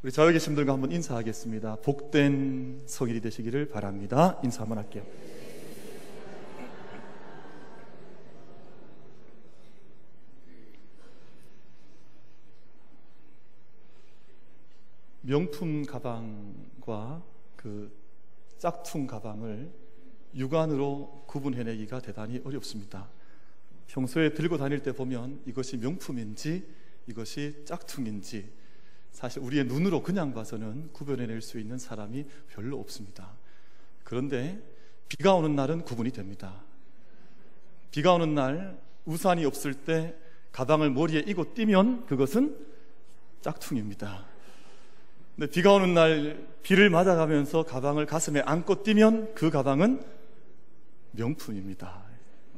우리 0.00 0.12
자외 0.12 0.32
계신 0.32 0.50
분들과 0.54 0.74
한번 0.74 0.92
인사하겠습니다. 0.92 1.76
복된 1.82 2.84
성일이 2.86 3.20
되시기를 3.20 3.66
바랍니다. 3.66 4.40
인사 4.44 4.62
한번 4.62 4.78
할게요. 4.78 5.04
명품 15.22 15.84
가방과 15.84 17.24
그 17.56 17.92
짝퉁 18.56 19.08
가방을 19.08 19.68
육안으로 20.36 21.24
구분해내기가 21.26 22.00
대단히 22.02 22.40
어렵습니다. 22.44 23.08
평소에 23.88 24.32
들고 24.32 24.58
다닐 24.58 24.80
때 24.80 24.92
보면 24.92 25.42
이것이 25.44 25.76
명품인지 25.76 26.64
이것이 27.08 27.64
짝퉁인지 27.64 28.57
사실 29.18 29.42
우리의 29.42 29.64
눈으로 29.64 30.04
그냥 30.04 30.32
봐서는 30.32 30.92
구별해낼 30.92 31.42
수 31.42 31.58
있는 31.58 31.76
사람이 31.76 32.24
별로 32.50 32.78
없습니다. 32.78 33.32
그런데 34.04 34.62
비가 35.08 35.34
오는 35.34 35.56
날은 35.56 35.82
구분이 35.82 36.12
됩니다. 36.12 36.62
비가 37.90 38.14
오는 38.14 38.36
날 38.36 38.80
우산이 39.06 39.44
없을 39.44 39.74
때 39.74 40.14
가방을 40.52 40.90
머리에 40.90 41.24
이고 41.26 41.52
뛰면 41.52 42.06
그것은 42.06 42.64
짝퉁입니다. 43.40 44.24
근데 45.34 45.50
비가 45.50 45.72
오는 45.72 45.94
날 45.94 46.46
비를 46.62 46.88
맞아가면서 46.88 47.64
가방을 47.64 48.06
가슴에 48.06 48.42
안고 48.42 48.84
뛰면 48.84 49.34
그 49.34 49.50
가방은 49.50 50.00
명품입니다. 51.10 52.04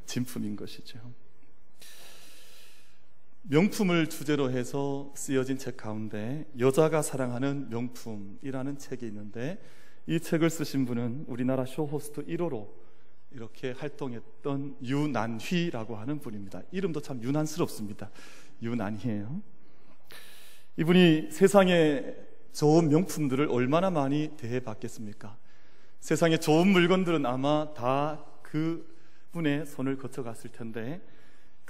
진품인 0.05 0.57
것이죠. 0.57 0.99
명품을 3.43 4.09
주제로 4.09 4.51
해서 4.51 5.13
쓰여진 5.17 5.59
책 5.59 5.77
가운데 5.77 6.47
여자가 6.59 7.03
사랑하는 7.03 7.71
명품이라는 7.71 8.79
책이 8.79 9.07
있는데 9.07 9.61
이 10.07 10.21
책을 10.21 10.51
쓰신 10.51 10.85
분은 10.85 11.25
우리나라 11.27 11.65
쇼호스트 11.65 12.27
1호로 12.27 12.69
이렇게 13.33 13.73
활동했던 13.73 14.77
유난희라고 14.83 15.97
하는 15.97 16.19
분입니다. 16.19 16.63
이름도 16.71 17.01
참 17.01 17.23
유난스럽습니다. 17.23 18.11
유난희예요. 18.63 19.41
이분이 20.77 21.31
세상에 21.31 22.15
좋은 22.53 22.89
명품들을 22.89 23.49
얼마나 23.51 23.91
많이 23.91 24.33
대해봤겠습니까? 24.37 25.37
세상에 26.01 26.39
좋은 26.39 26.69
물건들은 26.69 27.25
아마 27.27 27.73
다 27.75 28.25
그분의 28.43 29.67
손을 29.67 29.97
거쳐갔을 29.97 30.51
텐데 30.51 31.01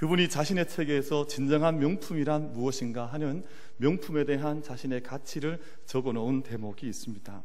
그분이 0.00 0.30
자신의 0.30 0.66
책에서 0.66 1.26
진정한 1.26 1.78
명품이란 1.78 2.54
무엇인가 2.54 3.04
하는 3.04 3.44
명품에 3.76 4.24
대한 4.24 4.62
자신의 4.62 5.02
가치를 5.02 5.60
적어 5.84 6.14
놓은 6.14 6.42
대목이 6.42 6.88
있습니다. 6.88 7.42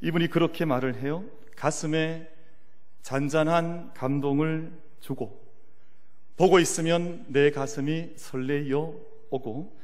이분이 0.00 0.28
그렇게 0.28 0.64
말을 0.64 0.94
해요. 0.94 1.26
가슴에 1.56 2.26
잔잔한 3.02 3.92
감동을 3.92 4.72
주고 5.00 5.44
보고 6.38 6.58
있으면 6.58 7.26
내 7.28 7.50
가슴이 7.50 8.14
설레어 8.16 8.94
오고 9.28 9.76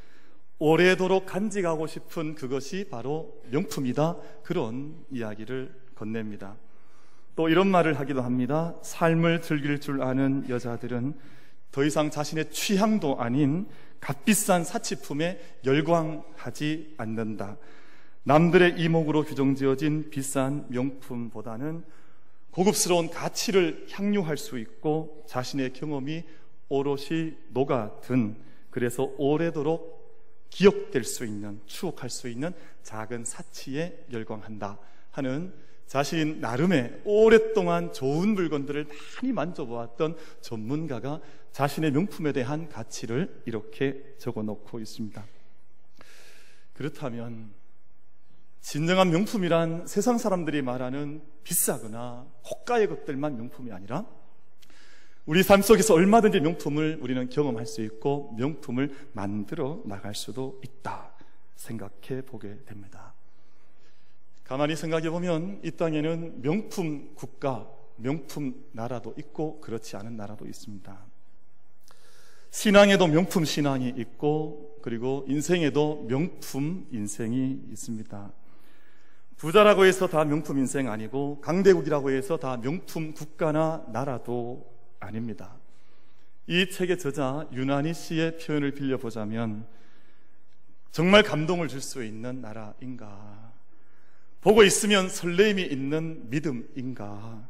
오래도록 0.59 1.27
간직하고 1.27 1.87
싶은 1.87 2.35
그것이 2.35 2.89
바로 2.91 3.43
명품이다. 3.51 4.17
그런 4.43 5.05
이야기를 5.11 5.71
건넵니다. 5.97 6.57
또 7.37 7.51
이런 7.51 7.69
말을 7.69 8.01
하기도 8.01 8.23
합니다. 8.23 8.75
삶을 8.81 9.43
즐길 9.43 9.81
줄 9.81 10.01
아는 10.01 10.49
여자들은 10.49 11.40
더 11.71 11.85
이상 11.85 12.11
자신의 12.11 12.51
취향도 12.51 13.21
아닌 13.21 13.67
값비싼 14.01 14.65
사치품에 14.65 15.59
열광하지 15.65 16.95
않는다. 16.97 17.59
남들의 18.23 18.81
이목으로 18.81 19.25
규정지어진 19.25 20.11
비싼 20.11 20.67
명품보다는 20.69 21.85
고급스러운 22.51 23.11
가치를 23.11 23.87
향유할 23.91 24.37
수 24.37 24.59
있고 24.59 25.25
자신의 25.29 25.73
경험이 25.73 26.25
오롯이 26.69 27.35
녹아든 27.51 28.37
그래서 28.71 29.13
오래도록 29.19 30.01
기억될 30.51 31.05
수 31.05 31.25
있는, 31.25 31.61
추억할 31.67 32.11
수 32.11 32.29
있는 32.29 32.53
작은 32.83 33.25
사치에 33.25 34.05
열광한다 34.13 34.79
하는 35.11 35.53
자신 35.87 36.41
나름의 36.41 37.03
오랫동안 37.05 37.93
좋은 37.93 38.29
물건들을 38.35 38.87
많이 39.17 39.33
만져보았던 39.33 40.17
전문가가 40.41 41.21
자신의 41.53 41.93
명품에 41.93 42.33
대한 42.33 42.69
가치를 42.69 43.43
이렇게 43.47 44.15
적어 44.19 44.43
놓고 44.43 44.81
있습니다. 44.81 45.25
그렇다면 46.75 47.53
진정한 48.61 49.11
명품이란 49.11 49.87
세상 49.87 50.19
사람들이 50.19 50.63
말하는 50.63 51.23
비싸거나 51.45 52.27
고가의 52.43 52.89
것들만 52.89 53.37
명품이 53.37 53.73
아니라 53.73 54.07
우리 55.27 55.43
삶 55.43 55.63
속에서 55.63 55.95
얼마든지 55.95 56.41
명품을 56.41 56.99
우리는 57.01 57.29
경험할 57.29 57.67
수 57.67 57.83
있고 57.83 58.35
명품을 58.37 59.11
만들어 59.13 59.83
나갈 59.85 60.15
수도 60.15 60.61
있다 60.65 61.15
생각해 61.57 62.23
보게 62.27 62.59
됩니다. 62.65 63.15
가만히 64.45 64.75
생각해 64.75 65.11
보면 65.11 65.61
이 65.63 65.71
땅에는 65.71 66.43
명품 66.43 67.15
국가, 67.15 67.71
명품 67.97 68.65
나라도 68.73 69.15
있고 69.19 69.61
그렇지 69.61 69.97
않은 69.97 70.17
나라도 70.17 70.47
있습니다. 70.47 71.10
신앙에도 72.51 73.07
명품 73.07 73.45
신앙이 73.45 73.95
있고 73.97 74.79
그리고 74.83 75.25
인생에도 75.29 76.07
명품 76.09 76.87
인생이 76.91 77.61
있습니다. 77.71 78.33
부자라고 79.37 79.85
해서 79.85 80.07
다 80.07 80.25
명품 80.25 80.59
인생 80.59 80.91
아니고 80.91 81.41
강대국이라고 81.41 82.11
해서 82.11 82.37
다 82.37 82.59
명품 82.59 83.15
국가나 83.15 83.85
나라도 83.93 84.71
아닙니다. 84.99 85.57
이 86.47 86.69
책의 86.69 86.99
저자 86.99 87.49
유난히 87.53 87.95
씨의 87.95 88.39
표현을 88.39 88.73
빌려보자면 88.73 89.67
정말 90.91 91.23
감동을 91.23 91.69
줄 91.69 91.81
수 91.81 92.05
있는 92.05 92.41
나라인가? 92.41 93.53
보고 94.41 94.65
있으면 94.65 95.09
설레임이 95.09 95.63
있는 95.63 96.29
믿음인가? 96.31 97.49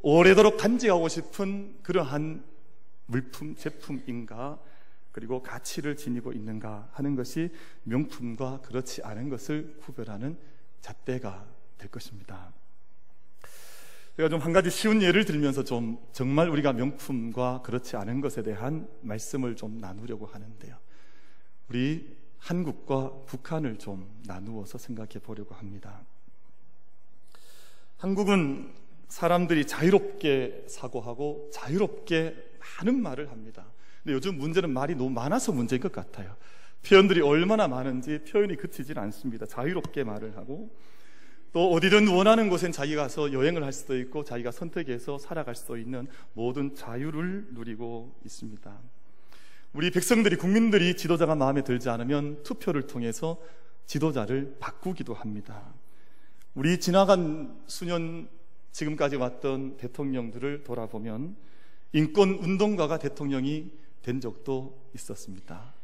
오래도록 0.00 0.56
간직하고 0.56 1.08
싶은 1.08 1.76
그러한 1.82 2.42
물품, 3.06 3.54
제품인가? 3.56 4.60
그리고 5.12 5.42
가치를 5.42 5.96
지니고 5.96 6.32
있는가 6.32 6.88
하는 6.92 7.14
것이 7.14 7.50
명품과 7.84 8.62
그렇지 8.62 9.02
않은 9.02 9.28
것을 9.28 9.76
구별하는 9.80 10.38
잣대가 10.80 11.46
될 11.78 11.90
것입니다. 11.90 12.52
제가 14.16 14.28
좀 14.28 14.40
한 14.40 14.52
가지 14.52 14.70
쉬운 14.70 15.00
예를 15.00 15.24
들면서 15.24 15.64
좀 15.64 15.98
정말 16.12 16.48
우리가 16.48 16.72
명품과 16.72 17.62
그렇지 17.62 17.96
않은 17.96 18.20
것에 18.20 18.42
대한 18.42 18.88
말씀을 19.00 19.56
좀 19.56 19.78
나누려고 19.78 20.26
하는데요. 20.26 20.76
우리 21.68 22.16
한국과 22.38 23.24
북한을 23.26 23.78
좀 23.78 24.20
나누어서 24.26 24.76
생각해 24.76 25.20
보려고 25.22 25.54
합니다. 25.54 26.04
한국은 27.98 28.74
사람들이 29.08 29.66
자유롭게 29.66 30.64
사고하고 30.68 31.50
자유롭게 31.52 32.51
많은 32.80 33.02
말을 33.02 33.30
합니다. 33.30 33.66
근데 34.02 34.14
요즘 34.14 34.36
문제는 34.38 34.70
말이 34.70 34.94
너무 34.94 35.10
많아서 35.10 35.52
문제인 35.52 35.80
것 35.80 35.92
같아요. 35.92 36.36
표현들이 36.86 37.20
얼마나 37.20 37.68
많은지 37.68 38.20
표현이 38.24 38.56
그치질 38.56 38.98
않습니다. 38.98 39.46
자유롭게 39.46 40.04
말을 40.04 40.36
하고 40.36 40.74
또 41.52 41.70
어디든 41.72 42.08
원하는 42.08 42.48
곳엔 42.48 42.72
자기가 42.72 43.02
가서 43.02 43.32
여행을 43.32 43.62
할 43.62 43.72
수도 43.72 43.96
있고 43.98 44.24
자기가 44.24 44.50
선택해서 44.50 45.18
살아갈 45.18 45.54
수도 45.54 45.76
있는 45.76 46.08
모든 46.32 46.74
자유를 46.74 47.48
누리고 47.52 48.18
있습니다. 48.24 48.80
우리 49.74 49.90
백성들이 49.90 50.36
국민들이 50.36 50.96
지도자가 50.96 51.34
마음에 51.34 51.62
들지 51.62 51.88
않으면 51.88 52.42
투표를 52.42 52.86
통해서 52.86 53.38
지도자를 53.86 54.56
바꾸기도 54.60 55.14
합니다. 55.14 55.74
우리 56.54 56.78
지나간 56.80 57.54
수년 57.66 58.28
지금까지 58.72 59.16
왔던 59.16 59.76
대통령들을 59.76 60.64
돌아보면 60.64 61.36
인권 61.92 62.30
운동가가 62.30 62.98
대통령이 62.98 63.70
된 64.02 64.20
적도 64.20 64.78
있었습니다. 64.94 65.74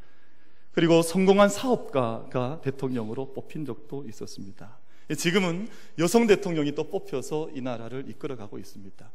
그리고 0.72 1.02
성공한 1.02 1.48
사업가가 1.48 2.60
대통령으로 2.62 3.32
뽑힌 3.32 3.64
적도 3.64 4.04
있었습니다. 4.08 4.78
지금은 5.16 5.68
여성 5.98 6.26
대통령이 6.26 6.74
또 6.74 6.84
뽑혀서 6.84 7.50
이 7.54 7.60
나라를 7.60 8.08
이끌어가고 8.08 8.58
있습니다. 8.58 9.10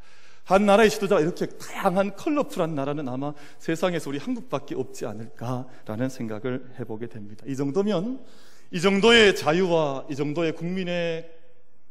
한 0.45 0.65
나라의 0.65 0.89
지도자가 0.89 1.21
이렇게 1.21 1.45
다양한 1.47 2.15
컬러풀한 2.15 2.75
나라는 2.75 3.07
아마 3.07 3.33
세상에서 3.59 4.09
우리 4.09 4.17
한국밖에 4.17 4.75
없지 4.75 5.05
않을까라는 5.05 6.09
생각을 6.09 6.73
해보게 6.79 7.07
됩니다. 7.07 7.45
이 7.47 7.55
정도면 7.55 8.23
이 8.71 8.81
정도의 8.81 9.35
자유와 9.35 10.07
이 10.09 10.15
정도의 10.15 10.53
국민의 10.53 11.31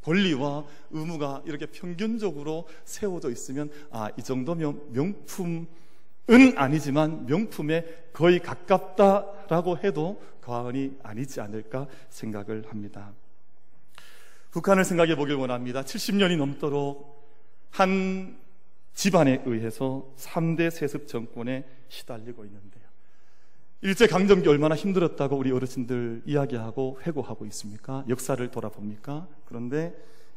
권리와 0.03 0.65
의무가 0.91 1.43
이렇게 1.45 1.67
평균적으로 1.67 2.69
세워져 2.85 3.31
있으면 3.31 3.71
아, 3.91 4.11
이 4.17 4.23
정도면 4.23 4.93
명품 4.93 5.67
아니지만 6.57 7.27
명품에 7.27 8.09
거의 8.13 8.39
가깝다라고 8.39 9.79
해도 9.79 10.23
과언이 10.41 10.99
아니지 11.03 11.41
않을까 11.41 11.87
생각을 12.11 12.65
합니다. 12.69 13.13
북한을 14.51 14.85
생각해 14.85 15.17
보길 15.17 15.35
원합니다. 15.37 15.83
70년이 15.83 16.37
넘도록 16.37 17.13
한 17.71 18.39
집안에 18.95 19.43
의해서 19.47 20.13
3대 20.19 20.71
세습 20.71 21.09
정권에 21.09 21.65
시달리고 21.89 22.45
있는데요. 22.45 22.72
일제 23.85 24.07
강점기 24.07 24.49
얼마나 24.49 24.77
힘들었다고 24.77 25.37
우리 25.37 25.51
어르신들 25.51 26.23
이야기하고 26.25 27.01
회고하고 27.03 27.45
있습니까? 27.47 28.05
역사를 28.09 28.49
돌아봅니까? 28.49 29.27
그런데 29.45 29.93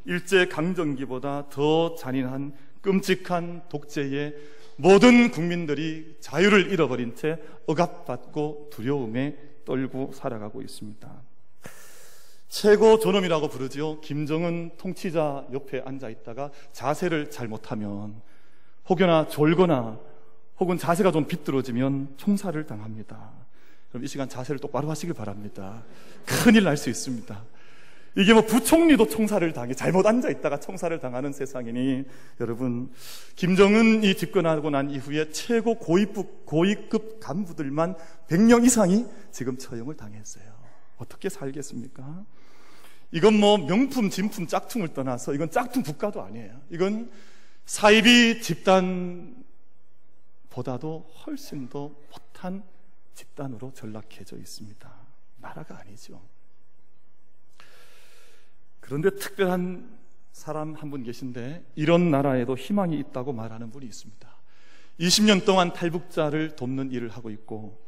일제 0.05 0.47
강점기보다 0.47 1.49
더 1.51 1.93
잔인한 1.93 2.53
끔찍한 2.81 3.69
독재에 3.69 4.33
모든 4.77 5.29
국민들이 5.29 6.17
자유를 6.21 6.71
잃어버린 6.71 7.13
채 7.13 7.39
억압받고 7.67 8.71
두려움에 8.73 9.37
떨고 9.63 10.11
살아가고 10.15 10.63
있습니다. 10.63 11.07
최고 12.49 12.97
존엄이라고 12.97 13.49
부르지요. 13.49 14.01
김정은 14.01 14.71
통치자 14.77 15.45
옆에 15.53 15.83
앉아 15.85 16.09
있다가 16.09 16.49
자세를 16.71 17.29
잘못하면 17.29 18.21
혹여나 18.89 19.27
졸거나 19.27 19.99
혹은 20.59 20.77
자세가 20.77 21.11
좀 21.11 21.25
비뚤어지면 21.27 22.15
총살을 22.17 22.65
당합니다. 22.65 23.31
그럼 23.89 24.03
이 24.03 24.07
시간 24.07 24.27
자세를 24.29 24.59
똑바로 24.59 24.89
하시길 24.89 25.13
바랍니다. 25.13 25.83
큰일 26.25 26.63
날 26.63 26.77
수 26.77 26.89
있습니다. 26.89 27.43
이게 28.17 28.33
뭐 28.33 28.45
부총리도 28.45 29.09
총살을 29.09 29.51
당해 29.51 29.73
잘못 29.73 30.05
앉아 30.07 30.29
있다가 30.29 30.59
총살을 30.59 30.99
당하는 31.01 31.33
세상이니 31.33 32.05
여러분 32.39 32.89
김정은이 33.35 34.15
집권하고 34.15 34.69
난 34.69 34.89
이후에 34.89 35.31
최고 35.31 35.75
고위급, 35.75 36.45
고위급 36.45 37.19
간부들만 37.19 37.95
100명 38.29 38.65
이상이 38.65 39.05
지금 39.31 39.57
처형을 39.57 39.97
당했어요. 39.97 40.45
어떻게 40.95 41.27
살겠습니까? 41.27 42.23
이건 43.11 43.37
뭐 43.37 43.57
명품, 43.57 44.09
진품, 44.09 44.47
짝퉁을 44.47 44.93
떠나서 44.93 45.33
이건 45.33 45.51
짝퉁 45.51 45.83
국가도 45.83 46.21
아니에요. 46.21 46.61
이건 46.69 47.11
사이비 47.65 48.41
집단 48.41 49.35
보다도 50.55 51.05
훨씬 51.25 51.67
더 51.67 51.91
못한 52.11 52.63
집단으로 53.13 53.73
전락해져 53.73 54.37
있습니다. 54.37 54.89
나라가 55.37 55.79
아니죠. 55.79 56.21
그런데 58.79 59.09
특별한 59.09 59.97
사람 60.31 60.73
한 60.75 60.89
분 60.91 61.03
계신데 61.03 61.65
이런 61.75 62.09
나라에도 62.11 62.55
희망이 62.55 62.97
있다고 62.99 63.33
말하는 63.33 63.69
분이 63.71 63.85
있습니다. 63.85 64.29
20년 64.99 65.45
동안 65.45 65.73
탈북자를 65.73 66.55
돕는 66.55 66.91
일을 66.91 67.09
하고 67.09 67.29
있고 67.29 67.83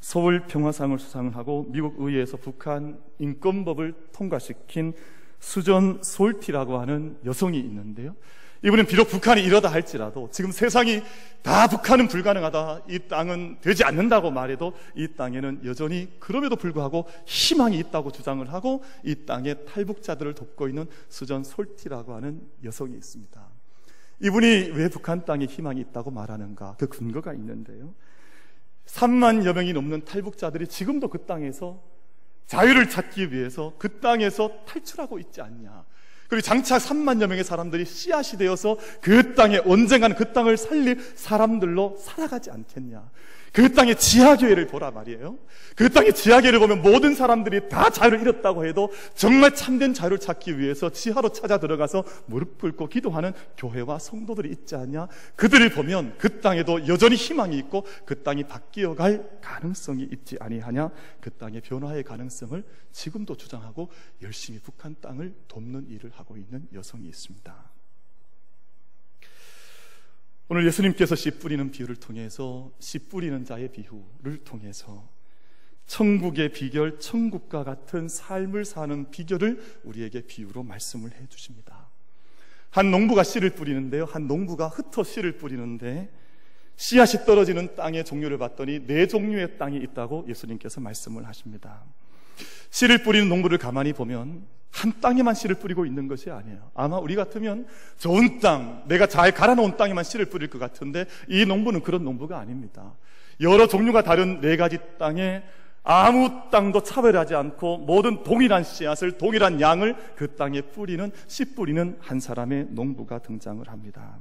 서울 0.00 0.46
평화상을 0.46 0.96
수상을 0.98 1.34
하고 1.36 1.66
미국 1.70 2.00
의회에서 2.00 2.36
북한 2.36 3.02
인권법을 3.18 4.10
통과시킨 4.12 4.94
수전 5.40 6.02
솔티라고 6.02 6.78
하는 6.78 7.18
여성이 7.24 7.58
있는데요. 7.60 8.14
이분은 8.64 8.86
비록 8.86 9.08
북한이 9.08 9.42
이러다 9.42 9.70
할지라도 9.70 10.28
지금 10.30 10.52
세상이 10.52 11.02
다 11.42 11.66
북한은 11.66 12.06
불가능하다. 12.06 12.82
이 12.88 13.00
땅은 13.08 13.58
되지 13.60 13.82
않는다고 13.82 14.30
말해도 14.30 14.72
이 14.94 15.08
땅에는 15.08 15.62
여전히 15.64 16.08
그럼에도 16.20 16.54
불구하고 16.54 17.08
희망이 17.26 17.76
있다고 17.78 18.12
주장을 18.12 18.52
하고 18.52 18.84
이 19.02 19.26
땅에 19.26 19.54
탈북자들을 19.54 20.34
돕고 20.34 20.68
있는 20.68 20.86
수전 21.08 21.42
솔티라고 21.42 22.14
하는 22.14 22.40
여성이 22.62 22.94
있습니다. 22.94 23.42
이분이 24.20 24.70
왜 24.74 24.88
북한 24.88 25.24
땅에 25.24 25.46
희망이 25.46 25.80
있다고 25.80 26.12
말하는가? 26.12 26.76
그 26.78 26.86
근거가 26.86 27.34
있는데요. 27.34 27.92
3만여 28.86 29.54
명이 29.54 29.72
넘는 29.72 30.04
탈북자들이 30.04 30.68
지금도 30.68 31.08
그 31.08 31.24
땅에서 31.24 31.82
자유를 32.46 32.88
찾기 32.88 33.32
위해서 33.32 33.72
그 33.78 33.98
땅에서 33.98 34.52
탈출하고 34.66 35.18
있지 35.18 35.40
않냐. 35.40 35.84
그리고 36.32 36.40
장차 36.40 36.78
3만여 36.78 37.26
명의 37.26 37.44
사람들이 37.44 37.84
씨앗이 37.84 38.38
되어서 38.38 38.78
그 39.02 39.34
땅에 39.34 39.60
언젠가는 39.66 40.16
그 40.16 40.32
땅을 40.32 40.56
살릴 40.56 40.98
사람들로 41.14 41.98
살아가지 42.00 42.50
않겠냐. 42.50 43.02
그 43.52 43.72
땅의 43.72 43.96
지하교회를 43.96 44.66
보라 44.66 44.90
말이에요. 44.90 45.38
그 45.76 45.90
땅의 45.90 46.14
지하교회를 46.14 46.58
보면 46.58 46.80
모든 46.80 47.14
사람들이 47.14 47.68
다 47.68 47.90
자유를 47.90 48.22
잃었다고 48.22 48.66
해도 48.66 48.90
정말 49.14 49.54
참된 49.54 49.92
자유를 49.92 50.18
찾기 50.18 50.58
위해서 50.58 50.90
지하로 50.90 51.30
찾아 51.30 51.58
들어가서 51.58 52.04
무릎 52.26 52.58
꿇고 52.58 52.88
기도하는 52.88 53.32
교회와 53.58 53.98
성도들이 53.98 54.50
있지 54.50 54.74
않냐. 54.74 55.08
그들을 55.36 55.68
보면 55.70 56.14
그 56.18 56.40
땅에도 56.40 56.88
여전히 56.88 57.16
희망이 57.16 57.58
있고 57.58 57.84
그 58.06 58.22
땅이 58.22 58.44
바뀌어 58.44 58.94
갈 58.94 59.28
가능성이 59.42 60.08
있지 60.10 60.36
아니하냐. 60.40 60.90
그 61.20 61.30
땅의 61.30 61.60
변화의 61.60 62.04
가능성을 62.04 62.64
지금도 62.92 63.36
주장하고 63.36 63.90
열심히 64.22 64.58
북한 64.60 64.96
땅을 65.00 65.34
돕는 65.48 65.88
일을 65.90 66.10
하고 66.14 66.36
있는 66.36 66.66
여성이 66.72 67.06
있습니다. 67.08 67.71
오늘 70.48 70.66
예수님께서 70.66 71.14
씨 71.14 71.30
뿌리는 71.30 71.70
비유를 71.70 71.96
통해서 71.96 72.72
씨 72.78 72.98
뿌리는 72.98 73.44
자의 73.44 73.70
비유를 73.70 74.44
통해서 74.44 75.08
천국의 75.86 76.52
비결, 76.52 76.98
천국과 76.98 77.64
같은 77.64 78.08
삶을 78.08 78.64
사는 78.64 79.10
비결을 79.10 79.80
우리에게 79.84 80.22
비유로 80.22 80.62
말씀을 80.62 81.12
해 81.12 81.26
주십니다. 81.28 81.88
한 82.70 82.90
농부가 82.90 83.22
씨를 83.22 83.50
뿌리는데요. 83.50 84.04
한 84.04 84.26
농부가 84.26 84.68
흩어 84.68 85.04
씨를 85.04 85.32
뿌리는데 85.36 86.10
씨앗이 86.76 87.24
떨어지는 87.26 87.74
땅의 87.74 88.04
종류를 88.04 88.38
봤더니 88.38 88.86
네 88.86 89.06
종류의 89.06 89.58
땅이 89.58 89.76
있다고 89.78 90.26
예수님께서 90.28 90.80
말씀을 90.80 91.26
하십니다. 91.26 91.84
씨를 92.72 93.02
뿌리는 93.02 93.28
농부를 93.28 93.58
가만히 93.58 93.92
보면 93.92 94.44
한 94.70 95.00
땅에만 95.00 95.34
씨를 95.34 95.56
뿌리고 95.56 95.84
있는 95.84 96.08
것이 96.08 96.30
아니에요. 96.30 96.70
아마 96.74 96.98
우리 96.98 97.14
같으면 97.14 97.66
좋은 97.98 98.40
땅, 98.40 98.82
내가 98.88 99.06
잘 99.06 99.30
갈아 99.32 99.54
놓은 99.54 99.76
땅에만 99.76 100.02
씨를 100.02 100.26
뿌릴 100.26 100.48
것 100.48 100.58
같은데 100.58 101.04
이 101.28 101.44
농부는 101.44 101.82
그런 101.82 102.02
농부가 102.02 102.38
아닙니다. 102.38 102.94
여러 103.40 103.68
종류가 103.68 104.02
다른 104.02 104.40
네 104.40 104.56
가지 104.56 104.78
땅에 104.98 105.42
아무 105.84 106.30
땅도 106.50 106.82
차별하지 106.82 107.34
않고 107.34 107.78
모든 107.78 108.22
동일한 108.22 108.64
씨앗을 108.64 109.18
동일한 109.18 109.60
양을 109.60 109.96
그 110.16 110.34
땅에 110.36 110.62
뿌리는 110.62 111.10
씨 111.26 111.54
뿌리는 111.54 111.98
한 112.00 112.20
사람의 112.20 112.68
농부가 112.70 113.18
등장을 113.18 113.68
합니다. 113.68 114.16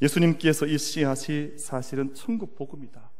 예수님께서 0.00 0.66
이 0.66 0.78
씨앗이 0.78 1.58
사실은 1.58 2.14
천국 2.14 2.54
복음이다. 2.54 3.11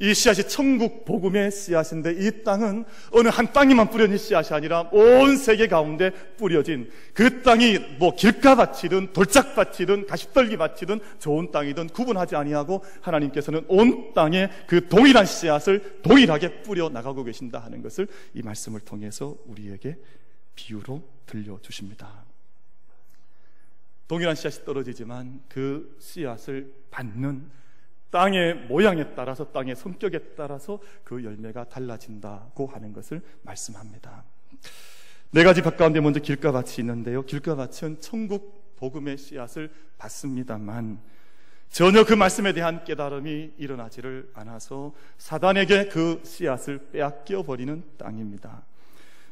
이 0.00 0.14
씨앗이 0.14 0.48
천국 0.48 1.04
복음의 1.04 1.50
씨앗인데 1.50 2.12
이 2.18 2.44
땅은 2.44 2.84
어느 3.10 3.28
한 3.28 3.52
땅에만 3.52 3.90
뿌려진 3.90 4.16
씨앗이 4.16 4.50
아니라 4.52 4.82
온 4.92 5.36
세계 5.36 5.66
가운데 5.66 6.10
뿌려진 6.36 6.90
그 7.12 7.42
땅이 7.42 7.96
뭐 7.98 8.14
길가밭이든 8.14 9.12
돌짝밭이든 9.12 10.06
가시떨기밭이든 10.06 11.00
좋은 11.18 11.50
땅이든 11.50 11.88
구분하지 11.88 12.36
아니하고 12.36 12.84
하나님께서는 13.00 13.64
온 13.66 14.14
땅에 14.14 14.50
그 14.68 14.86
동일한 14.88 15.26
씨앗을 15.26 16.00
동일하게 16.02 16.62
뿌려 16.62 16.88
나가고 16.88 17.24
계신다 17.24 17.58
하는 17.58 17.82
것을 17.82 18.06
이 18.34 18.42
말씀을 18.42 18.80
통해서 18.80 19.36
우리에게 19.46 19.98
비유로 20.54 21.02
들려주십니다. 21.26 22.24
동일한 24.06 24.36
씨앗이 24.36 24.64
떨어지지만 24.64 25.42
그 25.48 25.96
씨앗을 25.98 26.72
받는 26.90 27.50
땅의 28.10 28.66
모양에 28.68 29.14
따라서 29.14 29.50
땅의 29.52 29.76
성격에 29.76 30.18
따라서 30.36 30.78
그 31.04 31.22
열매가 31.22 31.64
달라진다고 31.64 32.66
하는 32.66 32.92
것을 32.92 33.20
말씀합니다. 33.42 34.24
네 35.30 35.44
가지 35.44 35.60
밭 35.60 35.76
가운데 35.76 36.00
먼저 36.00 36.20
길가밭이 36.20 36.76
있는데요. 36.78 37.22
길가밭은 37.22 38.00
천국 38.00 38.76
복음의 38.76 39.18
씨앗을 39.18 39.70
받습니다만 39.98 41.00
전혀 41.70 42.04
그 42.04 42.14
말씀에 42.14 42.54
대한 42.54 42.82
깨달음이 42.84 43.52
일어나지를 43.58 44.30
않아서 44.34 44.94
사단에게 45.18 45.88
그 45.88 46.22
씨앗을 46.24 46.90
빼앗겨 46.92 47.42
버리는 47.42 47.82
땅입니다. 47.98 48.62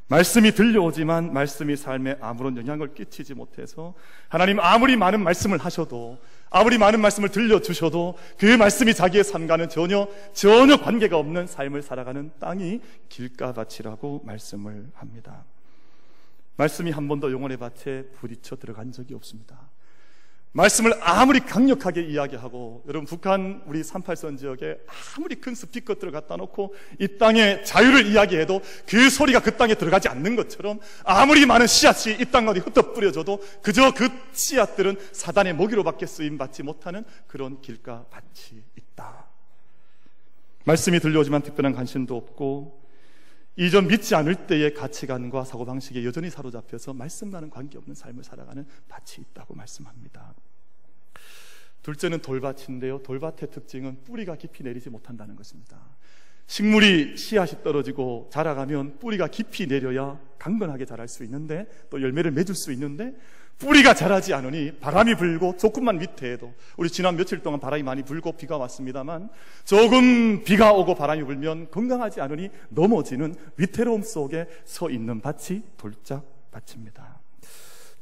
말씀이 0.09 0.52
들려오지만 0.52 1.33
말씀이 1.33 1.76
삶에 1.76 2.18
아무런 2.21 2.56
영향을 2.56 2.95
끼치지 2.95 3.35
못해서 3.35 3.95
하나님 4.28 4.61
아무리 4.61 4.97
많은 4.97 5.23
말씀을 5.23 5.59
하셔도 5.59 6.18
아무리 6.56 6.78
많은 6.78 7.00
말씀을 7.00 7.28
들려주셔도 7.28 8.16
그 8.38 8.46
말씀이 8.46 8.94
자기의 8.94 9.25
삶과는 9.25 9.68
전혀 9.68 10.08
전혀 10.32 10.78
관계가 10.78 11.18
없는 11.18 11.46
삶을 11.46 11.82
살아가는 11.82 12.30
땅이 12.40 12.80
길가밭이라고 13.10 14.22
말씀을 14.25 14.88
합니다. 14.94 15.44
말씀이 16.56 16.90
한 16.90 17.08
번도 17.08 17.30
영혼의 17.30 17.58
밭에 17.58 18.04
부딪혀 18.12 18.56
들어간 18.56 18.90
적이 18.90 19.12
없습니다. 19.16 19.68
말씀을 20.56 20.94
아무리 21.02 21.40
강력하게 21.40 22.02
이야기하고 22.02 22.82
여러분 22.88 23.06
북한 23.06 23.62
우리 23.66 23.82
38선 23.82 24.38
지역에 24.38 24.78
아무리 25.16 25.34
큰 25.34 25.54
스피커들을 25.54 26.12
갖다 26.12 26.36
놓고 26.36 26.75
이 26.98 27.18
땅의 27.18 27.64
자유를 27.64 28.06
이야기해도 28.06 28.62
그 28.88 29.10
소리가 29.10 29.40
그 29.40 29.56
땅에 29.56 29.75
들어가지 29.75 30.08
않는 30.08 30.34
것처럼 30.34 30.80
아무리 31.04 31.44
많은 31.44 31.66
씨앗이 31.66 32.16
이 32.20 32.26
땅 32.30 32.48
어디 32.48 32.60
흩어 32.60 32.92
뿌려져도 32.92 33.40
그저 33.62 33.92
그 33.92 34.08
씨앗들은 34.32 34.96
사단의 35.12 35.54
먹이로밖에 35.54 36.06
쓰임 36.06 36.38
받지 36.38 36.62
못하는 36.62 37.04
그런 37.26 37.60
길가 37.60 38.06
밭이 38.10 38.62
있다. 38.76 39.26
말씀이 40.64 40.98
들려오지만 41.00 41.42
특별한 41.42 41.72
관심도 41.75 42.16
없고 42.16 42.82
이전 43.56 43.86
믿지 43.88 44.14
않을 44.14 44.46
때의 44.46 44.75
가치관과 44.75 45.44
사고방식에 45.44 46.04
여전히 46.04 46.28
사로잡혀서 46.30 46.92
말씀과는 46.94 47.50
관계없는 47.50 47.94
삶을 47.94 48.25
살아가는 48.25 48.66
밭이 48.88 49.25
있다고 49.30 49.54
말씀합니다. 49.54 50.34
둘째는 51.82 52.20
돌밭인데요. 52.20 53.02
돌밭의 53.02 53.50
특징은 53.50 53.99
뿌리가 54.04 54.37
깊이 54.37 54.64
내리지 54.64 54.90
못한다는 54.90 55.37
것입니다. 55.37 55.78
식물이 56.46 57.16
씨앗이 57.16 57.62
떨어지고 57.62 58.28
자라가면 58.32 58.99
뿌리가 58.99 59.28
깊이 59.28 59.66
내려야 59.66 60.18
강건하게 60.38 60.85
자랄 60.85 61.08
수 61.08 61.25
있는데 61.25 61.66
또 61.90 62.00
열매를 62.00 62.30
맺을 62.30 62.54
수 62.54 62.73
있는데 62.73 63.14
뿌리가 63.58 63.94
자라지 63.94 64.35
않으니 64.35 64.73
바람이 64.80 65.14
불고 65.14 65.56
조금만 65.56 65.99
밑에 65.99 66.32
해도 66.32 66.54
우리 66.76 66.90
지난 66.90 67.16
며칠 67.16 67.42
동안 67.42 67.58
바람이 67.58 67.82
많이 67.82 68.02
불고 68.02 68.32
비가 68.32 68.58
왔습니다만 68.58 69.30
조금 69.64 70.44
비가 70.44 70.73
오고 70.73 70.94
바람이 70.94 71.25
불면 71.25 71.70
건강하지 71.70 72.20
않으니 72.20 72.50
넘어지는 72.68 73.35
위태로움 73.56 74.02
속에 74.02 74.46
서 74.64 74.90
있는 74.90 75.20
밭이 75.20 75.62
돌짝 75.76 76.25
밭입니다. 76.52 77.20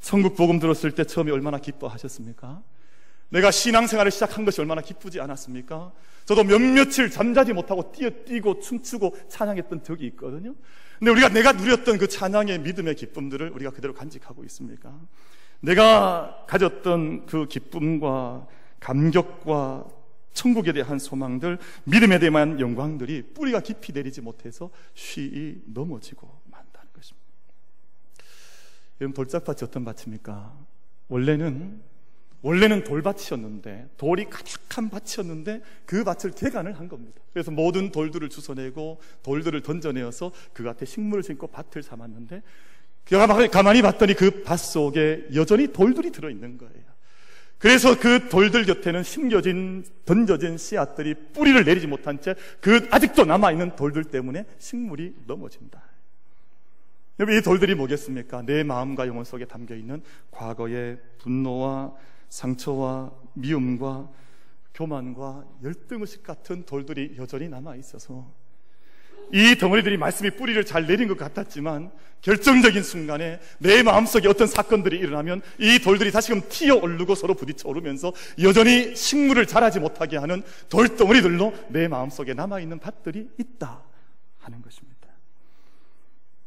천국 0.01 0.35
복음 0.35 0.59
들었을 0.59 0.91
때 0.91 1.03
처음에 1.03 1.31
얼마나 1.31 1.57
기뻐하셨습니까? 1.57 2.61
내가 3.29 3.51
신앙생활을 3.51 4.11
시작한 4.11 4.45
것이 4.45 4.61
얼마나 4.61 4.81
기쁘지 4.81 5.19
않았습니까? 5.19 5.91
저도 6.25 6.43
몇 6.43 6.59
며칠 6.59 7.09
잠자지 7.09 7.53
못하고 7.53 7.91
뛰어뛰고 7.91 8.59
춤추고 8.59 9.15
찬양했던 9.29 9.83
적이 9.83 10.07
있거든요. 10.07 10.55
근데 10.99 11.11
우리가 11.11 11.29
내가 11.29 11.51
누렸던 11.51 11.97
그 11.97 12.07
찬양의 12.07 12.59
믿음의 12.59 12.95
기쁨들을 12.95 13.49
우리가 13.51 13.71
그대로 13.71 13.93
간직하고 13.93 14.43
있습니까? 14.45 14.97
내가 15.59 16.45
가졌던 16.47 17.25
그 17.25 17.47
기쁨과 17.47 18.47
감격과 18.79 19.87
천국에 20.33 20.73
대한 20.73 20.99
소망들, 20.99 21.57
믿음에 21.85 22.19
대한 22.19 22.59
영광들이 22.59 23.33
뿌리가 23.33 23.61
깊이 23.61 23.93
내리지 23.93 24.21
못해서 24.21 24.69
쉬이 24.93 25.61
넘어지고 25.65 26.41
만다는 26.51 26.89
것입니다. 26.93 27.25
여러분, 29.01 29.13
돌짝밭이 29.13 29.59
어떤 29.63 29.85
밭입니까? 29.85 30.53
원래는, 31.07 31.81
원래는 32.45 32.83
돌밭이었는데, 32.83 33.89
돌이 33.97 34.29
가득한 34.29 34.89
밭이었는데, 34.91 35.61
그 35.87 36.03
밭을 36.03 36.31
개간을 36.31 36.77
한 36.77 36.87
겁니다. 36.87 37.19
그래서 37.33 37.49
모든 37.49 37.91
돌들을 37.91 38.29
주워내고, 38.29 39.01
돌들을 39.23 39.61
던져내어서 39.61 40.31
그 40.53 40.63
밭에 40.63 40.85
식물을 40.85 41.23
심고 41.23 41.47
밭을 41.47 41.81
삼았는데, 41.81 42.43
가만히 43.51 43.81
봤더니 43.81 44.13
그 44.13 44.43
밭 44.43 44.59
속에 44.59 45.27
여전히 45.33 45.73
돌들이 45.73 46.11
들어 46.11 46.29
있는 46.29 46.57
거예요. 46.59 46.85
그래서 47.57 47.97
그 47.97 48.29
돌들 48.29 48.65
곁에는 48.65 49.01
심겨진, 49.01 49.83
던져진 50.05 50.57
씨앗들이 50.59 51.15
뿌리를 51.33 51.63
내리지 51.63 51.87
못한 51.87 52.21
채 52.21 52.35
그 52.61 52.87
아직도 52.91 53.25
남아 53.25 53.53
있는 53.53 53.75
돌들 53.75 54.03
때문에 54.03 54.45
식물이 54.59 55.15
넘어진다. 55.25 55.81
여러분, 57.19 57.37
이 57.37 57.41
돌들이 57.41 57.73
뭐겠습니까? 57.73 58.43
내 58.43 58.63
마음과 58.63 59.07
영혼 59.07 59.23
속에 59.23 59.45
담겨 59.45 59.73
있는 59.73 60.03
과거의 60.29 60.99
분노와 61.19 61.93
상처와 62.29 63.11
미움과 63.33 64.09
교만과 64.73 65.45
열등의식 65.63 66.23
같은 66.23 66.65
돌들이 66.65 67.15
여전히 67.17 67.47
남아 67.47 67.75
있어서 67.77 68.29
이 69.33 69.57
덩어리들이 69.57 69.97
말씀이 69.97 70.31
뿌리를 70.31 70.63
잘 70.65 70.85
내린 70.85 71.07
것 71.07 71.17
같았지만 71.17 71.91
결정적인 72.21 72.83
순간에 72.83 73.39
내 73.59 73.83
마음속에 73.83 74.27
어떤 74.27 74.47
사건들이 74.47 74.97
일어나면 74.97 75.41
이 75.59 75.79
돌들이 75.79 76.11
다시금 76.11 76.41
튀어 76.49 76.75
오르고 76.75 77.15
서로 77.15 77.33
부딪혀 77.33 77.69
오르면서 77.69 78.13
여전히 78.41 78.95
식물을 78.95 79.45
자라지 79.45 79.79
못하게 79.79 80.17
하는 80.17 80.43
돌덩어리들로 80.69 81.53
내 81.69 81.87
마음속에 81.87 82.33
남아있는 82.33 82.79
밭들이 82.79 83.29
있다 83.37 83.83
하는 84.39 84.61
것입니다. 84.61 84.95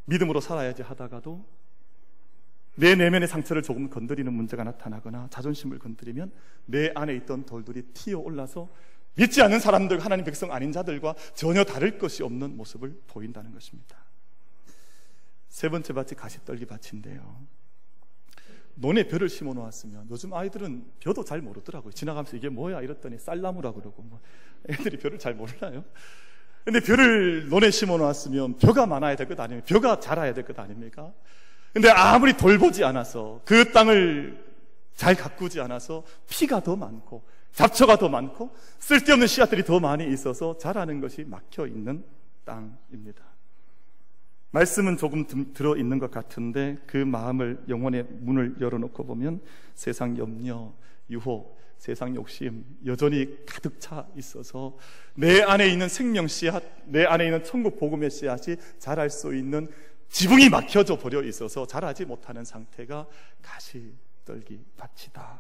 믿음으로 0.07 0.41
살아야지 0.41 0.83
하다가도 0.83 1.45
내 2.79 2.95
내면의 2.95 3.27
상처를 3.27 3.63
조금 3.63 3.91
건드리는 3.91 4.33
문제가 4.33 4.63
나타나거나 4.63 5.27
자존심을 5.31 5.81
건드리면 5.81 6.31
내 6.67 6.93
안에 6.95 7.15
있던 7.17 7.45
돌들이 7.45 7.83
튀어 7.93 8.21
올라서 8.21 8.69
믿지 9.17 9.43
않는 9.43 9.59
사람들, 9.59 9.99
하나님 9.99 10.25
백성 10.25 10.53
아닌 10.53 10.71
자들과 10.71 11.17
전혀 11.35 11.65
다를 11.65 11.99
것이 11.99 12.23
없는 12.23 12.57
모습을 12.57 13.01
보인다는 13.09 13.53
것입니다. 13.53 13.97
세 15.49 15.69
번째 15.69 15.93
밭이 15.93 16.11
가시떨기 16.17 16.67
밭인데요. 16.67 17.45
논에 18.77 19.09
벼를 19.09 19.29
심어 19.29 19.53
놓았으면 19.55 20.07
요즘 20.09 20.33
아이들은 20.33 20.85
벼도 21.01 21.25
잘 21.25 21.41
모르더라고요. 21.43 21.91
지나가면서 21.93 22.37
이게 22.37 22.49
뭐야 22.49 22.81
이랬더니 22.83 23.19
쌀나무라 23.19 23.73
그러고 23.73 24.03
뭐 24.03 24.21
애들이 24.71 24.99
벼를 24.99 25.19
잘 25.19 25.35
몰라요. 25.35 25.85
근데 26.65 26.79
벼를 26.79 27.49
논에 27.49 27.73
심어 27.73 27.97
놓았으면 27.97 28.59
벼가 28.59 28.87
많아야 28.87 29.17
될 29.17 29.27
것 29.27 29.41
아닙니까? 29.41 29.67
벼가 29.67 29.99
자라야 29.99 30.33
될 30.33 30.45
것 30.45 30.57
아닙니까? 30.61 31.13
근데 31.73 31.91
아무리 31.91 32.37
돌보지 32.37 32.85
않아서 32.85 33.41
그 33.45 33.73
땅을 33.73 34.45
잘 34.95 35.15
가꾸지 35.15 35.61
않아서 35.61 36.05
피가 36.29 36.61
더 36.61 36.77
많고 36.77 37.23
잡초가 37.53 37.99
더 37.99 38.09
많고 38.09 38.51
쓸데없는 38.79 39.27
씨앗들이 39.27 39.65
더 39.65 39.81
많이 39.81 40.11
있어서 40.13 40.59
자라는 40.59 41.01
것이 41.01 41.25
막혀 41.25 41.67
있는 41.67 42.05
땅입니다. 42.45 43.25
말씀은 44.51 44.97
조금 44.97 45.53
들어 45.53 45.77
있는 45.77 45.99
것 45.99 46.11
같은데 46.11 46.79
그 46.87 46.97
마음을 46.97 47.63
영혼의 47.69 48.07
문을 48.09 48.57
열어놓고 48.61 49.05
보면 49.05 49.41
세상 49.75 50.17
염려, 50.17 50.73
유혹, 51.11 51.59
세상 51.77 52.15
욕심 52.17 52.65
여전히 52.87 53.45
가득 53.47 53.79
차 53.79 54.07
있어서 54.17 54.77
내 55.15 55.43
안에 55.43 55.69
있는 55.69 55.89
생명 55.89 56.27
씨앗, 56.27 56.63
내 56.87 57.05
안에 57.05 57.27
있는 57.27 57.45
천국 57.45 57.79
복음의 57.79 58.11
씨앗이 58.11 58.57
자랄 58.79 59.11
수 59.11 59.35
있는 59.35 59.69
지붕이 60.09 60.49
막혀져 60.49 60.99
버려 60.99 61.23
있어서 61.23 61.67
자라지 61.67 62.05
못하는 62.05 62.45
상태가 62.45 63.07
가시떨기 63.43 64.61
밭이다. 64.77 65.39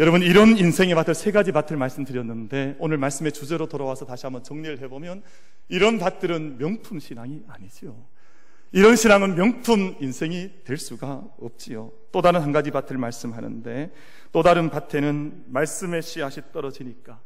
여러분 0.00 0.22
이런 0.22 0.56
인생의 0.56 0.94
밭을 0.94 1.14
세 1.14 1.32
가지 1.32 1.50
밭을 1.50 1.76
말씀드렸는데 1.76 2.76
오늘 2.78 2.98
말씀의 2.98 3.32
주제로 3.32 3.66
돌아와서 3.66 4.06
다시 4.06 4.26
한번 4.26 4.44
정리를 4.44 4.80
해보면 4.80 5.22
이런 5.68 5.98
밭들은 5.98 6.58
명품 6.58 7.00
신앙이 7.00 7.42
아니지요. 7.48 7.96
이런 8.70 8.96
신앙은 8.96 9.34
명품 9.34 9.96
인생이 10.00 10.62
될 10.64 10.76
수가 10.76 11.24
없지요. 11.40 11.90
또 12.12 12.22
다른 12.22 12.42
한 12.42 12.52
가지 12.52 12.70
밭을 12.70 12.96
말씀하는데 12.96 13.92
또 14.30 14.42
다른 14.42 14.70
밭에는 14.70 15.46
말씀의 15.48 16.02
씨앗이 16.02 16.44
떨어지니까 16.52 17.20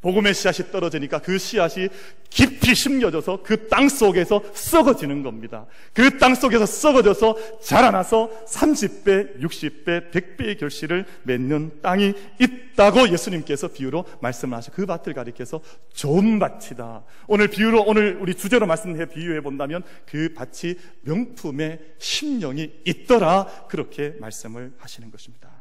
복음의 0.00 0.32
씨앗이 0.32 0.70
떨어지니까 0.70 1.18
그 1.18 1.38
씨앗이 1.38 1.88
깊이 2.30 2.74
심겨져서 2.74 3.42
그 3.42 3.68
땅 3.68 3.88
속에서 3.88 4.42
썩어지는 4.54 5.22
겁니다. 5.22 5.66
그 5.92 6.18
땅 6.18 6.34
속에서 6.34 6.66
썩어져서 6.66 7.60
자라나서 7.60 8.30
30배, 8.46 9.40
60배, 9.40 10.10
100배의 10.12 10.58
결실을 10.60 11.04
맺는 11.24 11.80
땅이 11.82 12.14
있다고 12.38 13.08
예수님께서 13.08 13.68
비유로 13.68 14.04
말씀하셔. 14.20 14.70
그 14.72 14.86
밭을 14.86 15.14
가리켜서 15.14 15.60
좋은 15.92 16.38
밭이다. 16.38 17.04
오늘 17.26 17.48
비유로, 17.48 17.82
오늘 17.82 18.18
우리 18.20 18.34
주제로 18.34 18.66
말씀해 18.66 19.06
비유해 19.06 19.40
본다면 19.40 19.82
그 20.06 20.32
밭이 20.34 20.74
명품의 21.02 21.80
심령이 21.98 22.82
있더라. 22.84 23.66
그렇게 23.68 24.14
말씀을 24.20 24.74
하시는 24.78 25.10
것입니다. 25.10 25.57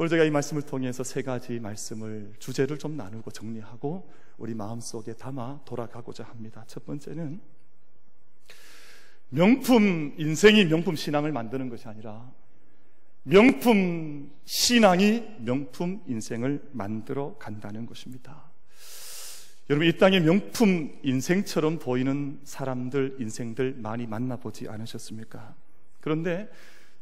오늘 0.00 0.08
제가 0.08 0.22
이 0.22 0.30
말씀을 0.30 0.62
통해서 0.62 1.02
세 1.02 1.22
가지 1.22 1.58
말씀을 1.58 2.32
주제를 2.38 2.78
좀 2.78 2.96
나누고 2.96 3.32
정리하고 3.32 4.08
우리 4.36 4.54
마음속에 4.54 5.14
담아 5.14 5.62
돌아가고자 5.64 6.22
합니다. 6.22 6.62
첫 6.68 6.86
번째는 6.86 7.40
명품 9.30 10.14
인생이 10.16 10.66
명품 10.66 10.94
신앙을 10.94 11.32
만드는 11.32 11.68
것이 11.68 11.88
아니라 11.88 12.30
명품 13.24 14.30
신앙이 14.44 15.38
명품 15.40 16.00
인생을 16.06 16.68
만들어 16.70 17.36
간다는 17.36 17.84
것입니다. 17.84 18.52
여러분 19.68 19.88
이 19.88 19.98
땅에 19.98 20.20
명품 20.20 20.96
인생처럼 21.02 21.80
보이는 21.80 22.38
사람들 22.44 23.16
인생들 23.18 23.74
많이 23.78 24.06
만나보지 24.06 24.68
않으셨습니까? 24.68 25.56
그런데 26.00 26.48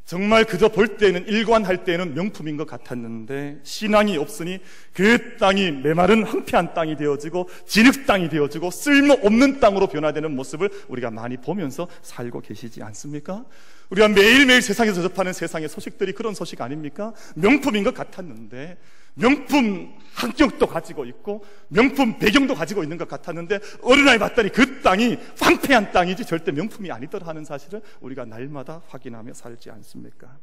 정말 0.07 0.45
그저 0.45 0.69
볼 0.69 0.97
때는 0.97 1.27
일관할 1.27 1.83
때는 1.83 2.15
명품인 2.15 2.57
것 2.57 2.65
같았는데 2.69 3.59
신앙이 3.65 4.17
없으니 4.17 4.61
그 4.93 5.37
땅이 5.37 5.73
메마른 5.73 6.23
황폐한 6.23 6.75
땅이 6.75 6.97
되어지고 6.97 7.49
진흙 7.67 8.07
땅이 8.07 8.29
되어지고 8.29 8.71
쓸모없는 8.71 9.59
땅으로 9.59 9.89
변화되는 9.89 10.35
모습을 10.37 10.71
우리가 10.87 11.11
많이 11.11 11.37
보면서 11.37 11.89
살고 12.03 12.41
계시지 12.43 12.85
않습니까? 12.85 13.45
우리가 13.91 14.07
매일매일 14.07 14.63
세상에서 14.63 15.03
접하는 15.03 15.33
세상의 15.33 15.69
소식들이 15.69 16.13
그런 16.13 16.35
소식 16.35 16.61
아닙니까? 16.61 17.13
명품인 17.35 17.83
것 17.83 17.93
같았는데 17.93 18.79
명품 19.17 19.97
학격도 20.15 20.67
가지고 20.67 21.05
있고 21.05 21.45
명품 21.69 22.19
배경도 22.19 22.55
가지고 22.55 22.83
있는 22.83 22.97
것 22.97 23.07
같았는데 23.07 23.59
날 24.05 24.19
봤더니 24.19 24.51
그 24.51 24.81
땅이 24.81 25.19
황폐한 25.39 25.93
땅이지 25.93 26.25
절대 26.25 26.53
명품이 26.53 26.91
아니더라 26.91 27.27
하는 27.27 27.45
사실을 27.45 27.83
우리가 28.01 28.25
날마다 28.25 28.81
확인하며 28.89 29.35
살지 29.35 29.71
않습니까? 29.71 30.39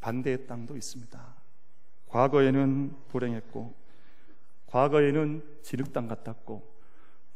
반대의 0.00 0.46
땅도 0.46 0.76
있습니다. 0.76 1.34
과거에는 2.08 2.94
불행했고 3.08 3.74
과거에는 4.66 5.42
진흙 5.62 5.92
땅 5.92 6.08
같았고 6.08 6.75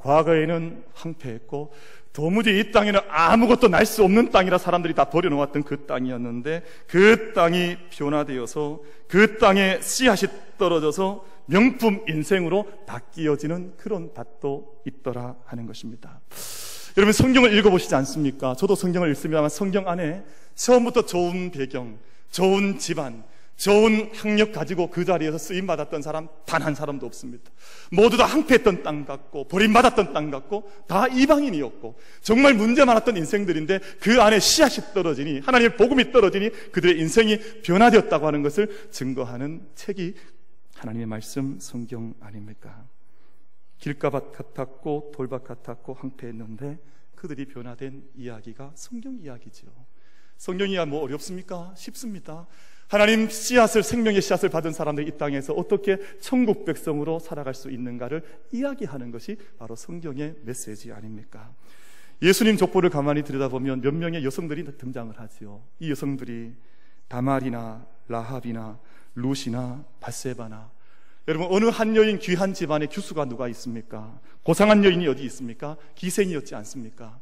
과거에는 0.01 0.85
황폐했고 0.95 1.73
도무지 2.13 2.59
이 2.59 2.73
땅에는 2.73 3.01
아무것도 3.09 3.69
날 3.69 3.87
수 3.87 4.03
없는 4.05 4.31
땅이라 4.31 4.59
사람들이 4.59 4.95
다 4.95 5.05
버려놓았던 5.05 5.63
그 5.63 5.87
땅이었는데 5.87 6.65
그 6.87 7.33
땅이 7.35 7.77
변화되어서 7.91 8.81
그 9.09 9.39
땅에 9.39 9.81
씨앗이 9.81 10.31
떨어져서 10.59 11.25
명품 11.47 12.05
인생으로 12.09 12.67
바뀌어지는 12.87 13.75
그런 13.77 14.13
밭도 14.15 14.83
있더라 14.87 15.37
하는 15.45 15.67
것입니다. 15.67 16.21
여러분 16.97 17.13
성경을 17.13 17.57
읽어보시지 17.57 17.95
않습니까? 17.95 18.55
저도 18.57 18.75
성경을 18.75 19.11
읽습니다만 19.11 19.49
성경 19.49 19.89
안에 19.89 20.25
처음부터 20.55 21.07
좋은 21.07 21.51
배경, 21.51 21.99
좋은 22.31 22.79
집안, 22.79 23.25
좋은 23.61 24.11
학력 24.15 24.53
가지고 24.53 24.89
그 24.89 25.05
자리에서 25.05 25.37
쓰임 25.37 25.67
받았던 25.67 26.01
사람 26.01 26.29
단 26.47 26.61
한 26.63 26.75
사람도 26.75 27.05
없습니다. 27.07 27.51
모두 27.93 28.17
다 28.17 28.25
항폐했던 28.25 28.83
땅 28.83 29.05
같고 29.05 29.49
버림받았던 29.49 30.15
땅 30.15 30.31
같고 30.31 30.71
다 30.89 31.07
이방인이었고 31.09 31.99
정말 32.23 32.55
문제 32.55 32.85
많았던 32.87 33.19
인생들인데 33.19 33.81
그 34.01 34.21
안에 34.23 34.41
씨앗이 34.41 34.95
떨어지니 34.95 35.41
하나님의 35.41 35.77
복음이 35.77 36.11
떨어지니 36.11 36.51
그들의 36.73 36.99
인생이 37.01 37.39
변화되었다고 37.63 38.27
하는 38.27 38.43
것을 38.43 38.91
증거하는 38.91 39.69
책이 39.75 40.15
하나님의 40.77 41.07
말씀 41.07 41.59
성경 41.61 42.15
아닙니까? 42.21 42.87
길가밭 43.79 44.33
같았고 44.33 45.13
돌밭 45.15 45.45
같았고 45.45 45.95
황폐했는데 45.95 46.79
그들이 47.15 47.47
변화된 47.47 48.05
이야기가 48.17 48.73
성경 48.75 49.19
이야기지요. 49.21 49.71
성경 50.39 50.71
이야 50.71 50.87
뭐 50.87 51.03
어렵습니까? 51.03 51.75
쉽습니다. 51.77 52.47
하나님 52.91 53.29
씨앗을 53.29 53.85
생명의 53.85 54.21
씨앗을 54.21 54.49
받은 54.49 54.73
사람들 54.73 55.07
이 55.07 55.17
땅에서 55.17 55.53
어떻게 55.53 55.97
천국 56.19 56.65
백성으로 56.65 57.21
살아갈 57.21 57.55
수 57.55 57.71
있는가를 57.71 58.25
이야기하는 58.51 59.13
것이 59.13 59.37
바로 59.61 59.77
성경의 59.77 60.35
메시지 60.43 60.91
아닙니까? 60.91 61.55
예수님 62.21 62.57
족보를 62.57 62.91
가만히 62.91 63.23
들여다보면 63.23 63.83
몇 63.83 63.95
명의 63.95 64.25
여성들이 64.25 64.77
등장을 64.77 65.17
하지요. 65.21 65.63
이 65.79 65.89
여성들이 65.93 66.53
다말이나 67.07 67.87
라합이나 68.09 68.81
룻이나 69.15 69.85
밧세바나 70.01 70.73
여러분 71.29 71.47
어느 71.49 71.67
한 71.67 71.95
여인 71.95 72.19
귀한 72.19 72.53
집안의 72.53 72.89
규수가 72.89 73.27
누가 73.27 73.47
있습니까? 73.51 74.19
고상한 74.43 74.85
여인이 74.85 75.07
어디 75.07 75.23
있습니까? 75.27 75.77
기생이었지 75.95 76.57
않습니까? 76.57 77.21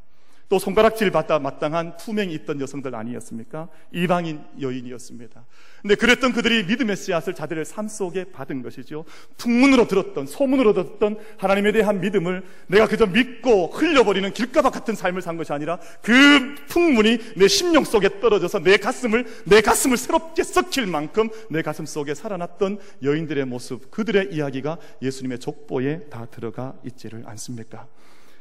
또 0.48 0.58
손가락질 0.58 1.10
받아 1.10 1.38
마땅한 1.38 1.98
투명이 1.98 2.32
있던 2.34 2.60
여성들 2.60 2.94
아니었습니까? 2.94 3.68
이방인 3.92 4.42
여인이었습니다. 4.60 5.44
근데 5.82 5.94
그랬던 5.94 6.32
그들이 6.32 6.64
믿음의 6.64 6.96
씨앗을 6.96 7.34
자들의 7.34 7.64
삶 7.66 7.86
속에 7.86 8.24
받은 8.32 8.62
것이죠. 8.62 9.04
풍문으로 9.36 9.86
들었던, 9.86 10.26
소문으로 10.26 10.72
들었던 10.72 11.18
하나님에 11.36 11.72
대한 11.72 12.00
믿음을 12.00 12.42
내가 12.66 12.86
그저 12.86 13.06
듣고 13.06 13.68
흘려버리는 13.68 14.32
길가밭 14.32 14.72
같은 14.72 14.94
삶을 14.94 15.20
산 15.20 15.36
것이 15.36 15.52
아니라 15.52 15.78
그 16.02 16.54
풍문이 16.68 17.18
내 17.36 17.46
심령 17.46 17.84
속에 17.84 18.20
떨어져서 18.20 18.60
내 18.60 18.78
가슴을, 18.78 19.26
내 19.44 19.60
가슴을 19.60 19.98
새롭게 19.98 20.42
썩힐 20.42 20.86
만큼 20.86 21.28
내 21.50 21.60
가슴 21.60 21.84
속에 21.84 22.14
살아났던 22.14 22.78
여인들의 23.02 23.44
모습, 23.44 23.90
그들의 23.90 24.30
이야기가 24.32 24.78
예수님의 25.02 25.40
족보에 25.40 26.08
다 26.10 26.26
들어가 26.26 26.74
있지를 26.84 27.24
않습니까? 27.26 27.86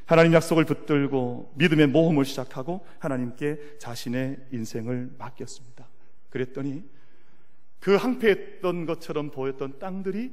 하나님 0.07 0.33
약속을 0.33 0.63
붙들고 0.65 1.53
믿음의 1.55 1.87
모험을 1.87 2.23
시작하고 2.23 2.85
하나님께 2.99 3.77
자신의 3.77 4.37
인생을 4.53 5.11
맡겼습니다. 5.17 5.85
그랬더니 6.29 6.83
그 7.81 7.95
항폐했던 7.95 8.85
것처럼 8.85 9.29
보였던 9.31 9.79
땅들이 9.79 10.31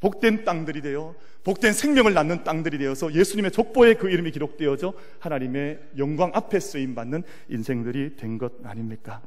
복된 0.00 0.44
땅들이 0.44 0.82
되어 0.82 1.14
복된 1.44 1.72
생명을 1.72 2.12
낳는 2.12 2.42
땅들이 2.44 2.76
되어서 2.76 3.14
예수님의 3.14 3.52
족보에 3.52 3.94
그 3.94 4.10
이름이 4.10 4.32
기록되어져 4.32 4.92
하나님의 5.20 5.90
영광 5.96 6.32
앞에 6.34 6.58
쓰임 6.58 6.94
받는 6.96 7.22
인생들이 7.48 8.16
된 8.16 8.36
것 8.36 8.52
아닙니까? 8.66 9.22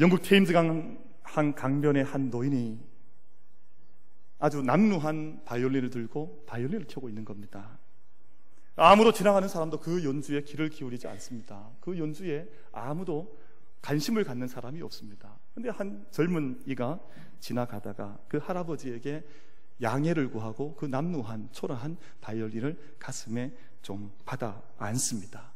영국 0.00 0.22
테임즈 0.22 0.52
강 0.52 0.98
강변의 1.22 2.02
한 2.04 2.30
노인이 2.30 2.78
아주 4.42 4.60
남루한 4.60 5.44
바이올린을 5.44 5.90
들고 5.90 6.46
바이올린을 6.48 6.86
켜고 6.88 7.08
있는 7.08 7.24
겁니다. 7.24 7.78
아무로 8.74 9.12
지나가는 9.12 9.46
사람도 9.46 9.78
그 9.78 10.02
연주에 10.02 10.42
귀를 10.42 10.68
기울이지 10.68 11.06
않습니다. 11.06 11.70
그 11.78 11.96
연주에 11.96 12.48
아무도 12.72 13.38
관심을 13.82 14.24
갖는 14.24 14.48
사람이 14.48 14.82
없습니다. 14.82 15.38
근데 15.54 15.68
한 15.68 16.04
젊은 16.10 16.60
이가 16.66 16.98
지나가다가 17.38 18.18
그 18.26 18.38
할아버지에게 18.38 19.24
양해를 19.80 20.28
구하고 20.32 20.74
그 20.74 20.86
남루한 20.86 21.50
초라한 21.52 21.96
바이올린을 22.20 22.96
가슴에 22.98 23.56
좀 23.80 24.10
받아 24.24 24.60
안습니다. 24.76 25.52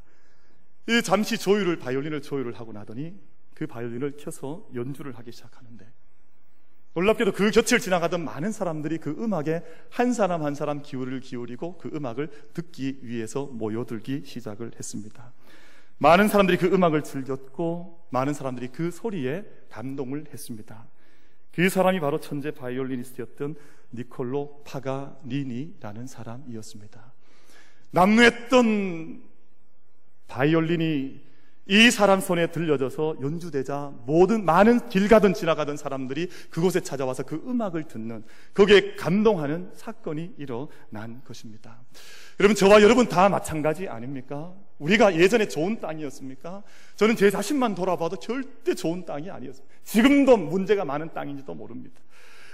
이 0.89 1.03
잠시 1.03 1.39
조율을 1.39 1.81
바이올린을 1.81 2.23
조율을 2.23 2.55
하고 2.55 2.73
나더니 2.73 3.19
그 3.53 3.67
바이올린을 3.67 4.17
켜서 4.17 4.65
연주를 4.75 5.19
하기 5.19 5.33
시작하는데 5.33 5.96
놀랍게도 6.97 7.33
그 7.33 7.51
곁을 7.51 7.79
지나가던 7.79 8.25
많은 8.25 8.53
사람들이 8.53 8.97
그 8.97 9.11
음악에 9.11 9.63
한 9.91 10.15
사람 10.15 10.43
한 10.43 10.55
사람 10.55 10.81
기울을 10.81 11.21
기울이고 11.21 11.77
그 11.77 11.91
음악을 11.95 12.31
듣기 12.55 13.01
위해서 13.03 13.45
모여들기 13.45 14.23
시작을 14.25 14.73
했습니다. 14.77 15.35
많은 15.99 16.29
사람들이 16.29 16.57
그 16.57 16.67
음악을 16.67 17.05
즐겼고 17.05 18.07
많은 18.09 18.33
사람들이 18.33 18.69
그 18.69 18.91
소리에 18.91 19.45
감동을 19.69 20.25
했습니다. 20.33 20.89
그 21.53 21.69
사람이 21.69 22.01
바로 22.01 22.19
천재 22.19 22.51
바이올리니스트였던 22.51 23.57
니콜로 23.93 24.63
파가니니라는 24.67 26.07
사람이었습니다. 26.07 27.13
남루했던 27.91 29.23
바이올린이 30.29 31.26
이 31.69 31.91
사람 31.91 32.21
손에 32.21 32.49
들려져서 32.49 33.17
연주되자 33.21 33.93
모든 34.07 34.45
많은 34.45 34.89
길 34.89 35.09
가던 35.09 35.35
지나가던 35.35 35.77
사람들이 35.77 36.29
그곳에 36.51 36.81
찾아와서 36.81 37.25
그 37.25 37.43
음악을 37.47 37.85
듣는 37.85 38.25
거기에 38.55 38.95
감동하는 38.95 39.71
사건이 39.75 40.35
일어난 40.39 41.23
것입니다. 41.25 41.81
여러분 42.39 42.55
저와 42.55 42.83
여러분 42.83 43.09
다 43.09 43.29
마찬가지 43.29 43.89
아닙니까? 43.89 44.53
우리가 44.79 45.17
예전에 45.17 45.49
좋은 45.49 45.81
땅이었습니까? 45.81 46.63
저는 46.97 47.17
제 47.17 47.31
자신만 47.31 47.75
돌아봐도 47.75 48.17
절대 48.17 48.75
좋은 48.75 49.05
땅이 49.05 49.31
아니었습니다. 49.31 49.75
지금도 49.85 50.37
문제가 50.37 50.85
많은 50.85 51.13
땅인지도 51.15 51.55
모릅니다. 51.55 52.01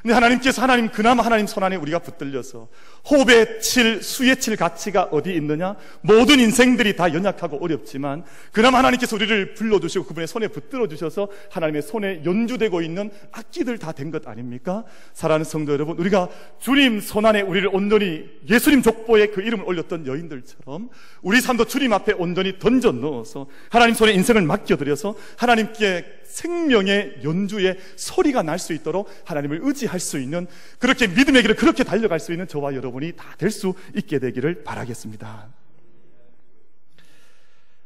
근데 0.03 0.15
하나님께서 0.15 0.61
하나님 0.63 0.89
그나마 0.89 1.25
하나님 1.25 1.47
손안에 1.47 1.77
우리가 1.77 2.01
붙들려서 2.01 2.69
호흡에 3.09 3.61
칠 3.61 4.03
수에 4.03 4.35
칠 4.35 4.57
가치가 4.57 5.05
어디 5.13 5.33
있느냐? 5.35 5.77
모든 6.01 6.41
인생들이 6.41 6.97
다 6.97 7.13
연약하고 7.15 7.63
어렵지만 7.63 8.25
그나마 8.51 8.79
하나님께서 8.79 9.15
우리를 9.15 9.55
불러주시고 9.55 10.07
그분의 10.07 10.27
손에 10.27 10.49
붙들어 10.49 10.89
주셔서 10.89 11.29
하나님의 11.53 11.83
손에 11.83 12.23
연주되고 12.25 12.83
있는 12.83 13.11
악기들 13.31 13.79
다 13.79 13.93
된 13.93 14.11
것 14.11 14.27
아닙니까? 14.27 14.85
사랑하는 15.15 15.45
성도 15.45 15.73
여러분, 15.73 15.97
우리가 15.99 16.29
주님 16.59 17.01
손안에 17.01 17.43
우리를 17.43 17.69
온전히 17.73 18.25
예수님 18.51 18.83
족보에 18.83 19.29
그 19.29 19.41
이름을 19.43 19.65
올렸던 19.65 20.07
여인들처럼 20.07 20.91
우리 21.23 21.41
삶도 21.41 21.67
주님 21.67 21.93
앞에 21.93 22.15
온전히 22.15 22.59
던져 22.59 22.91
넣어서 22.93 23.47
하나님 23.71 23.95
손에 23.95 24.13
인생을 24.13 24.43
맡겨드려서 24.43 25.15
하나님께 25.37 26.05
생명의 26.25 27.17
연주의 27.25 27.77
소리가 27.97 28.43
날 28.43 28.59
수 28.59 28.73
있도록 28.73 29.09
하나님을 29.25 29.61
의지 29.63 29.87
할 29.93 30.01
수 30.01 30.19
있는 30.19 30.47
그렇게 30.79 31.07
믿음의 31.07 31.43
길을 31.43 31.57
그렇게 31.57 31.85
달려갈 31.85 32.19
수 32.21 32.33
있는 32.33 32.49
저와 32.49 32.75
여러분이 32.75 33.13
다 33.17 33.37
될 33.37 33.51
수 33.51 33.75
있게 33.95 34.19
되기를 34.19 34.65
바라겠습니다. 34.65 35.53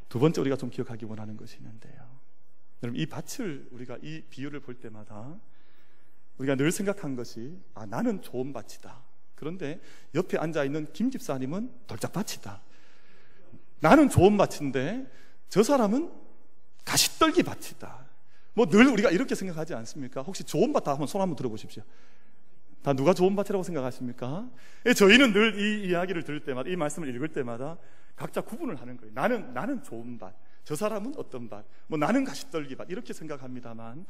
두 0.08 0.18
번째 0.18 0.40
우리가 0.40 0.56
좀 0.56 0.70
기억하기 0.70 1.04
원하는 1.04 1.36
것이 1.36 1.56
있는데요. 1.58 1.94
여러분 2.82 3.00
이 3.00 3.06
밭을 3.06 3.68
우리가 3.72 3.98
이 4.02 4.22
비유를 4.30 4.60
볼 4.60 4.74
때마다 4.74 5.34
우리가 6.38 6.54
늘 6.54 6.70
생각한 6.70 7.16
것이 7.16 7.58
아 7.74 7.86
나는 7.86 8.22
좋은 8.22 8.52
밭이다. 8.52 9.02
그런데 9.34 9.80
옆에 10.14 10.38
앉아 10.38 10.64
있는 10.64 10.86
김 10.92 11.10
집사님은 11.10 11.70
돌짝밭이다. 11.86 12.62
나는 13.80 14.08
좋은 14.08 14.36
밭인데 14.36 15.10
저 15.48 15.62
사람은 15.62 16.10
가시떨기 16.84 17.42
밭이다. 17.42 18.05
뭐 18.56 18.66
늘 18.66 18.86
우리가 18.88 19.10
이렇게 19.10 19.34
생각하지 19.34 19.74
않습니까? 19.74 20.22
혹시 20.22 20.42
좋은 20.42 20.72
밭다 20.72 20.92
한번 20.92 21.06
손 21.06 21.20
한번 21.20 21.36
들어보십시오. 21.36 21.82
다 22.82 22.92
누가 22.94 23.12
좋은 23.12 23.36
밭이라고 23.36 23.62
생각하십니까? 23.62 24.48
예, 24.86 24.94
저희는 24.94 25.32
늘 25.32 25.58
이 25.58 25.88
이야기를 25.88 26.22
들을 26.24 26.40
때마다 26.42 26.68
이 26.70 26.76
말씀을 26.76 27.14
읽을 27.14 27.28
때마다 27.28 27.76
각자 28.16 28.40
구분을 28.40 28.80
하는 28.80 28.96
거예요. 28.96 29.12
나는 29.14 29.52
나는 29.52 29.82
좋은 29.82 30.18
밭, 30.18 30.34
저 30.64 30.74
사람은 30.74 31.14
어떤 31.18 31.48
밭, 31.48 31.64
뭐 31.86 31.98
나는 31.98 32.24
가시떨기 32.24 32.76
밭 32.76 32.90
이렇게 32.90 33.12
생각합니다만 33.12 34.06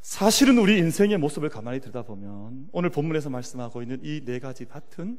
사실은 0.00 0.58
우리 0.58 0.78
인생의 0.78 1.18
모습을 1.18 1.48
가만히 1.48 1.80
들여다보면 1.80 2.68
오늘 2.72 2.90
본문에서 2.90 3.30
말씀하고 3.30 3.82
있는 3.82 3.98
이 4.04 4.24
네 4.24 4.38
가지 4.38 4.64
밭은 4.66 5.18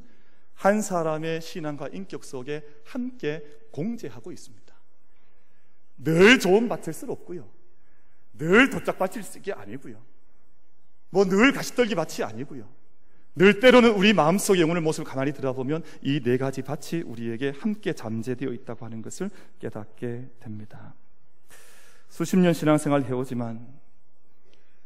한 0.54 0.82
사람의 0.82 1.42
신앙과 1.42 1.90
인격 1.92 2.24
속에 2.24 2.64
함께 2.86 3.44
공제하고 3.72 4.32
있습니다. 4.32 4.74
늘 5.98 6.40
좋은 6.40 6.68
밭을 6.70 6.94
쓸 6.94 7.10
없고요. 7.12 7.50
늘 8.38 8.70
도짝밭을 8.70 9.24
쓰기 9.24 9.52
아니고요. 9.54 10.02
뭐 11.10 11.26
늘 11.26 11.52
가시떨기 11.52 11.96
밭이 11.96 12.24
아니고요. 12.24 12.70
늘 13.36 13.60
때로는 13.60 13.92
우리 13.92 14.14
마음속의 14.14 14.62
영혼의 14.62 14.82
모습을 14.84 15.10
가만히 15.10 15.32
들어보면 15.34 15.84
이 16.02 16.20
네 16.22 16.38
가지 16.38 16.62
밭이 16.62 17.04
우리에게 17.04 17.54
함께 17.58 17.94
잠재되어 17.94 18.52
있다고 18.52 18.86
하는 18.86 19.02
것을 19.02 19.30
깨닫게 19.60 20.30
됩니다. 20.40 20.96
수십 22.10 22.38
년 22.38 22.54
신앙생활 22.54 23.04
해오지만 23.04 23.80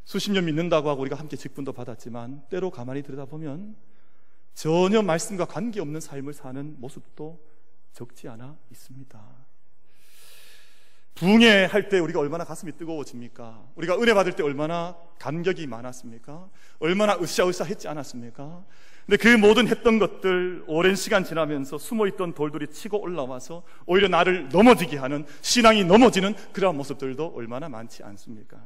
수십 0.03 0.31
년 0.31 0.45
믿는다고 0.45 0.89
하고 0.89 1.01
우리가 1.01 1.15
함께 1.15 1.35
직분도 1.35 1.73
받았지만 1.73 2.43
때로 2.49 2.69
가만히 2.69 3.01
들여다보면 3.01 3.75
전혀 4.53 5.01
말씀과 5.01 5.45
관계없는 5.45 5.99
삶을 5.99 6.33
사는 6.33 6.75
모습도 6.79 7.39
적지 7.93 8.27
않아 8.29 8.57
있습니다. 8.71 9.44
붕해할 11.15 11.87
때 11.87 11.99
우리가 11.99 12.19
얼마나 12.19 12.43
가슴이 12.43 12.73
뜨거워집니까? 12.77 13.63
우리가 13.75 13.97
은혜 13.97 14.13
받을 14.13 14.33
때 14.33 14.43
얼마나 14.43 14.95
감격이 15.19 15.65
많았습니까? 15.65 16.49
얼마나 16.79 17.15
으쌰으쌰 17.15 17.63
했지 17.63 17.87
않았습니까? 17.87 18.63
근데 19.05 19.17
그 19.17 19.27
모든 19.37 19.67
했던 19.67 19.97
것들 19.97 20.63
오랜 20.67 20.95
시간 20.95 21.23
지나면서 21.23 21.77
숨어있던 21.77 22.33
돌들이 22.33 22.67
치고 22.67 22.99
올라와서 22.99 23.63
오히려 23.85 24.09
나를 24.09 24.49
넘어지게 24.49 24.97
하는 24.97 25.25
신앙이 25.41 25.85
넘어지는 25.85 26.35
그러한 26.51 26.75
모습들도 26.75 27.33
얼마나 27.35 27.69
많지 27.69 28.03
않습니까? 28.03 28.57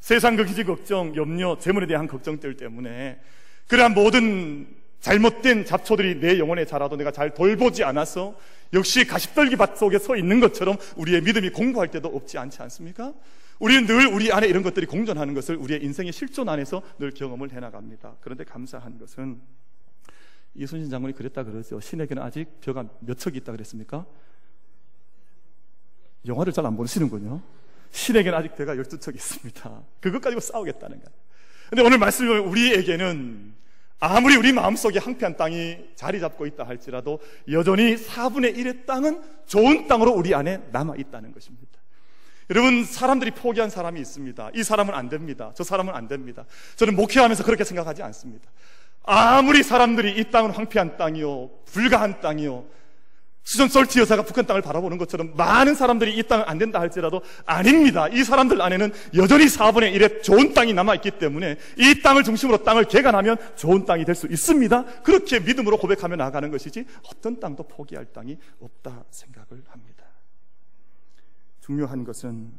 세상 0.00 0.36
극기지 0.36 0.64
걱정, 0.64 1.16
염려, 1.16 1.58
재물에 1.58 1.86
대한 1.86 2.06
걱정들 2.06 2.56
때문에 2.56 3.18
그러한 3.66 3.94
모든 3.94 4.83
잘못된 5.04 5.66
잡초들이 5.66 6.18
내 6.18 6.38
영혼에 6.38 6.64
자라도 6.64 6.96
내가 6.96 7.10
잘 7.10 7.34
돌보지 7.34 7.84
않아서 7.84 8.34
역시 8.72 9.04
가십떨기 9.06 9.54
밭 9.56 9.76
속에 9.76 9.98
서 9.98 10.16
있는 10.16 10.40
것처럼 10.40 10.78
우리의 10.96 11.20
믿음이 11.20 11.50
공부할 11.50 11.90
때도 11.90 12.08
없지 12.08 12.38
않지 12.38 12.62
않습니까? 12.62 13.12
우리는 13.58 13.84
늘 13.84 14.06
우리 14.06 14.32
안에 14.32 14.48
이런 14.48 14.62
것들이 14.62 14.86
공존하는 14.86 15.34
것을 15.34 15.56
우리의 15.56 15.84
인생의 15.84 16.10
실존 16.10 16.48
안에서 16.48 16.80
늘 16.98 17.10
경험을 17.10 17.52
해나갑니다. 17.52 18.16
그런데 18.22 18.44
감사한 18.44 18.98
것은 18.98 19.42
이순신 20.54 20.88
장군이 20.88 21.12
그랬다 21.12 21.44
그러죠. 21.44 21.80
신에게는 21.80 22.22
아직 22.22 22.62
벼가 22.62 22.86
몇 23.00 23.18
척이 23.18 23.36
있다 23.36 23.52
그랬습니까? 23.52 24.06
영화를 26.24 26.54
잘 26.54 26.64
안 26.64 26.78
보시는군요. 26.78 27.42
신에게는 27.90 28.38
아직 28.38 28.56
벼가 28.56 28.74
12척 28.74 29.14
있습니다. 29.14 29.82
그것 30.00 30.22
가지고 30.22 30.40
싸우겠다는 30.40 30.96
거예요. 30.96 31.10
근데 31.68 31.82
오늘 31.82 31.98
말씀을 31.98 32.40
우리에게는 32.40 33.63
아무리 34.00 34.36
우리 34.36 34.52
마음속에 34.52 34.98
항피한 34.98 35.36
땅이 35.36 35.78
자리 35.94 36.20
잡고 36.20 36.46
있다 36.46 36.66
할지라도 36.66 37.20
여전히 37.50 37.96
4분의 37.96 38.56
1의 38.56 38.86
땅은 38.86 39.22
좋은 39.46 39.86
땅으로 39.86 40.12
우리 40.12 40.34
안에 40.34 40.60
남아 40.72 40.96
있다는 40.96 41.32
것입니다. 41.32 41.64
여러분, 42.50 42.84
사람들이 42.84 43.30
포기한 43.30 43.70
사람이 43.70 43.98
있습니다. 44.00 44.50
이 44.54 44.62
사람은 44.62 44.92
안 44.92 45.08
됩니다. 45.08 45.52
저 45.54 45.64
사람은 45.64 45.94
안 45.94 46.08
됩니다. 46.08 46.44
저는 46.76 46.94
목회하면서 46.94 47.42
그렇게 47.42 47.64
생각하지 47.64 48.02
않습니다. 48.02 48.50
아무리 49.02 49.62
사람들이 49.62 50.18
이 50.18 50.30
땅은 50.30 50.50
황폐한 50.50 50.96
땅이요, 50.96 51.50
불가한 51.66 52.20
땅이요, 52.20 52.64
수전 53.44 53.68
솔티 53.68 54.00
여사가 54.00 54.22
북한 54.22 54.46
땅을 54.46 54.62
바라보는 54.62 54.96
것처럼 54.96 55.34
많은 55.36 55.74
사람들이 55.74 56.16
이 56.16 56.22
땅은 56.22 56.46
안 56.48 56.56
된다 56.56 56.80
할지라도 56.80 57.22
아닙니다. 57.44 58.08
이 58.08 58.24
사람들 58.24 58.60
안에는 58.60 58.92
여전히 59.16 59.44
4분의 59.44 59.94
1의 59.94 60.22
좋은 60.22 60.54
땅이 60.54 60.72
남아있기 60.72 61.12
때문에 61.12 61.58
이 61.76 62.00
땅을 62.02 62.24
중심으로 62.24 62.64
땅을 62.64 62.84
개간하면 62.84 63.36
좋은 63.56 63.84
땅이 63.84 64.04
될 64.06 64.14
수 64.14 64.26
있습니다. 64.28 65.02
그렇게 65.02 65.40
믿음으로 65.40 65.76
고백하며 65.76 66.16
나가는 66.16 66.48
것이지 66.50 66.86
어떤 67.10 67.40
땅도 67.40 67.64
포기할 67.64 68.06
땅이 68.12 68.38
없다 68.60 69.04
생각을 69.10 69.62
합니다. 69.68 70.04
중요한 71.60 72.04
것은 72.04 72.52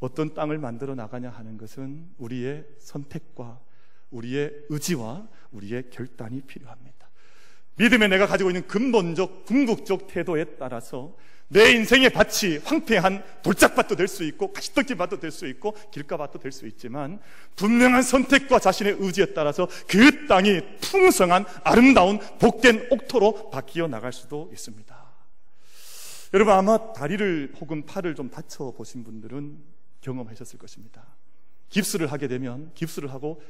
어떤 0.00 0.34
땅을 0.34 0.58
만들어 0.58 0.94
나가냐 0.94 1.30
하는 1.30 1.56
것은 1.58 2.08
우리의 2.18 2.64
선택과 2.78 3.60
우리의 4.10 4.52
의지와 4.70 5.28
우리의 5.52 5.90
결단이 5.90 6.40
필요합니다. 6.42 6.93
믿음에 7.76 8.08
내가 8.08 8.26
가지고 8.26 8.50
있는 8.50 8.66
근본적 8.66 9.44
궁극적 9.46 10.06
태도에 10.06 10.44
따라서 10.58 11.14
내 11.48 11.72
인생의 11.72 12.10
밭이 12.10 12.58
황폐한 12.64 13.22
돌짝밭도 13.42 13.96
될 13.96 14.08
수 14.08 14.24
있고 14.24 14.52
가시떡지 14.52 14.94
밭도 14.94 15.20
될 15.20 15.30
수 15.30 15.46
있고 15.46 15.76
길가밭도 15.92 16.38
될 16.38 16.52
수 16.52 16.66
있지만 16.66 17.20
분명한 17.56 18.02
선택과 18.02 18.58
자신의 18.58 18.96
의지에 18.98 19.26
따라서 19.34 19.68
그 19.88 20.26
땅이 20.26 20.62
풍성한 20.80 21.44
아름다운 21.64 22.18
복된 22.38 22.88
옥토로 22.90 23.50
바뀌어 23.50 23.88
나갈 23.88 24.12
수도 24.12 24.48
있습니다. 24.52 25.04
여러분 26.32 26.54
아마 26.54 26.92
다리를 26.92 27.52
혹은 27.60 27.84
팔을 27.86 28.14
좀 28.14 28.30
다쳐 28.30 28.72
보신 28.76 29.04
분들은 29.04 29.58
경험하셨을 30.00 30.58
것입니다. 30.58 31.04
깁스를 31.68 32.10
하게 32.10 32.26
되면 32.26 32.72
깁스를 32.74 33.12
하고 33.12 33.42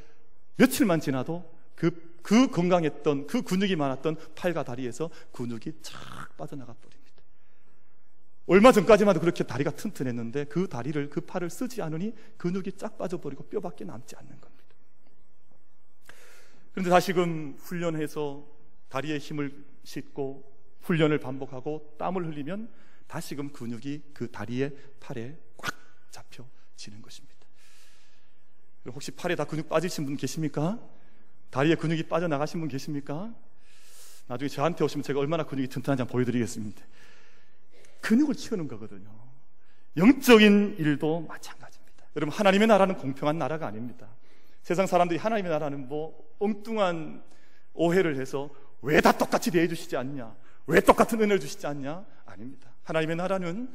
며칠만 0.56 1.00
지나도 1.00 1.48
그, 1.74 2.18
그 2.22 2.50
건강했던 2.50 3.26
그 3.26 3.42
근육이 3.42 3.76
많았던 3.76 4.16
팔과 4.34 4.64
다리에서 4.64 5.10
근육이 5.32 5.82
쫙 5.82 6.36
빠져나가 6.36 6.72
버립니다. 6.74 7.04
얼마 8.46 8.72
전까지만 8.72 9.14
해도 9.14 9.20
그렇게 9.20 9.44
다리가 9.44 9.70
튼튼했는데 9.70 10.44
그 10.44 10.68
다리를 10.68 11.08
그 11.10 11.20
팔을 11.22 11.48
쓰지 11.48 11.80
않으니 11.80 12.14
근육이 12.36 12.72
쫙 12.76 12.98
빠져버리고 12.98 13.44
뼈밖에 13.44 13.84
남지 13.84 14.16
않는 14.16 14.40
겁니다. 14.40 14.64
그런데 16.72 16.90
다시금 16.90 17.56
훈련해서 17.58 18.46
다리에 18.88 19.18
힘을 19.18 19.64
싣고 19.84 20.52
훈련을 20.80 21.18
반복하고 21.18 21.94
땀을 21.98 22.26
흘리면 22.26 22.70
다시금 23.06 23.52
근육이 23.52 24.02
그 24.12 24.30
다리에 24.30 24.70
팔에 25.00 25.38
꽉 25.56 25.74
잡혀지는 26.10 27.00
것입니다. 27.00 27.34
혹시 28.86 29.10
팔에 29.12 29.34
다 29.34 29.44
근육 29.44 29.68
빠지신 29.68 30.04
분 30.04 30.16
계십니까? 30.16 30.78
다리에 31.54 31.76
근육이 31.76 32.02
빠져나가신 32.04 32.58
분 32.58 32.68
계십니까? 32.68 33.32
나중에 34.26 34.48
저한테 34.48 34.82
오시면 34.82 35.04
제가 35.04 35.20
얼마나 35.20 35.44
근육이 35.44 35.68
튼튼한지 35.68 36.02
한번 36.02 36.12
보여드리겠습니다. 36.12 36.82
근육을 38.00 38.34
키우는 38.34 38.66
거거든요. 38.66 39.08
영적인 39.96 40.76
일도 40.80 41.20
마찬가지입니다. 41.28 42.06
여러분, 42.16 42.34
하나님의 42.36 42.66
나라는 42.66 42.96
공평한 42.96 43.38
나라가 43.38 43.68
아닙니다. 43.68 44.08
세상 44.62 44.88
사람들이 44.88 45.20
하나님의 45.20 45.52
나라는 45.52 45.86
뭐 45.86 46.18
엉뚱한 46.40 47.22
오해를 47.74 48.16
해서 48.16 48.50
왜 48.82 49.00
다 49.00 49.12
똑같이 49.16 49.52
대해주시지 49.52 49.96
않냐? 49.96 50.34
왜 50.66 50.80
똑같은 50.80 51.20
은혜를 51.20 51.38
주시지 51.38 51.68
않냐? 51.68 52.04
아닙니다. 52.26 52.68
하나님의 52.82 53.14
나라는 53.14 53.72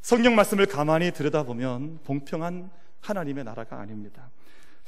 성경 0.00 0.34
말씀을 0.34 0.64
가만히 0.64 1.12
들여다보면 1.12 1.98
공평한 2.06 2.70
하나님의 3.02 3.44
나라가 3.44 3.80
아닙니다. 3.80 4.30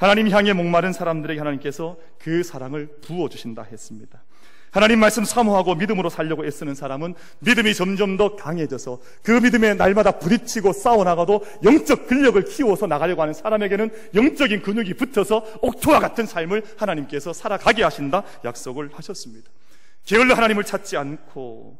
하나님 0.01 0.31
향해 0.31 0.55
목마른 0.55 0.95
사람들에게 0.95 1.39
하나님께서 1.39 1.99
그 2.19 2.43
사랑을 2.43 2.87
부어주신다 3.03 3.65
했습니다. 3.65 4.23
하나님 4.71 4.99
말씀 4.99 5.27
사모하고 5.27 5.75
믿음으로 5.75 6.09
살려고 6.09 6.47
애쓰는 6.47 6.75
사람은 6.75 7.15
믿음이 7.41 7.75
점점 7.75 8.17
더 8.17 8.35
강해져서 8.35 8.99
그 9.23 9.33
믿음에 9.33 9.75
날마다 9.75 10.13
부딪히고 10.13 10.73
싸워나가도 10.73 11.45
영적 11.65 12.07
근력을 12.07 12.43
키워서 12.45 12.87
나가려고 12.87 13.21
하는 13.21 13.35
사람에게는 13.35 13.91
영적인 14.15 14.63
근육이 14.63 14.95
붙어서 14.95 15.45
옥토와 15.61 16.01
같은 16.01 16.25
삶을 16.25 16.63
하나님께서 16.79 17.35
살아가게 17.35 17.83
하신다 17.83 18.23
약속을 18.43 18.93
하셨습니다. 18.95 19.51
게을러 20.07 20.35
하나님을 20.35 20.65
찾지 20.65 20.97
않고 20.97 21.77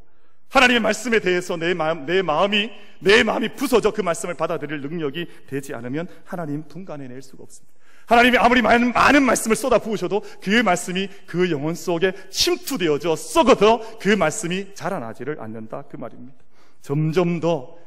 하나님의 0.51 0.81
말씀에 0.81 1.21
대해서 1.21 1.57
내 1.57 1.73
마음, 1.73 2.05
내 2.05 2.21
마음이, 2.21 2.71
내 2.99 3.23
마음이 3.23 3.55
부서져 3.55 3.93
그 3.93 4.03
말씀을 4.03 4.35
받아들일 4.35 4.83
능력이 4.83 5.27
되지 5.47 5.75
않으면 5.75 6.07
하나님 6.27 6.69
분간해낼 6.69 7.23
수가 7.23 7.45
없습니다. 7.45 7.81
하나님이 8.11 8.39
아무리 8.39 8.61
많은, 8.61 8.93
많은 8.93 9.23
말씀을 9.23 9.57
쏟아 9.57 9.79
부으셔도 9.79 10.23
그 10.43 10.51
말씀이 10.63 11.09
그 11.27 11.51
영혼 11.51 11.75
속에 11.75 12.13
침투되어져 12.31 13.17
썩어서 13.17 13.99
그 13.99 14.09
말씀이 14.09 14.75
자라나지를 14.75 15.41
않는다. 15.41 15.85
그 15.91 15.97
말입니다. 15.97 16.39
점점 16.83 17.41
더 17.41 17.81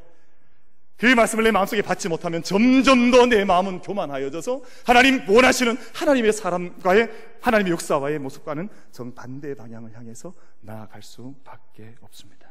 그 1.03 1.07
말씀을 1.07 1.43
내 1.43 1.51
마음속에 1.51 1.81
받지 1.81 2.07
못하면 2.07 2.43
점점 2.43 3.11
더 3.11 3.25
내 3.25 3.43
마음은 3.43 3.81
교만하여져서 3.81 4.61
하나님 4.85 5.27
원하시는 5.27 5.75
하나님의 5.93 6.31
사람과의 6.31 7.09
하나님의 7.41 7.73
역사와의 7.73 8.19
모습과는 8.19 8.69
정반대 8.91 9.53
방향을 9.55 9.97
향해서 9.97 10.33
나아갈 10.61 11.01
수밖에 11.01 11.95
없습니다. 11.99 12.42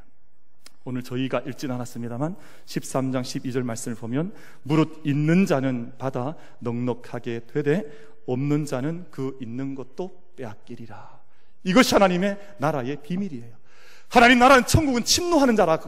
오늘 0.85 1.03
저희가 1.03 1.40
읽진 1.40 1.71
않았습니다만 1.71 2.37
13장 2.66 3.23
12절 3.23 3.62
말씀을 3.62 3.97
보면 3.97 4.33
무릇 4.62 5.03
있는 5.05 5.47
자는 5.47 5.92
받아 5.99 6.35
넉넉하게 6.61 7.42
되되 7.47 7.85
없는 8.27 8.66
자는 8.66 9.07
그 9.11 9.37
있는 9.40 9.75
것도 9.75 10.23
빼앗기리라. 10.37 11.21
이것이 11.64 11.95
하나님의 11.95 12.57
나라의 12.59 13.03
비밀이에요. 13.03 13.55
하나님 14.09 14.38
나라는 14.38 14.66
천국은 14.66 15.05
침노하는 15.05 15.57
자라 15.57 15.79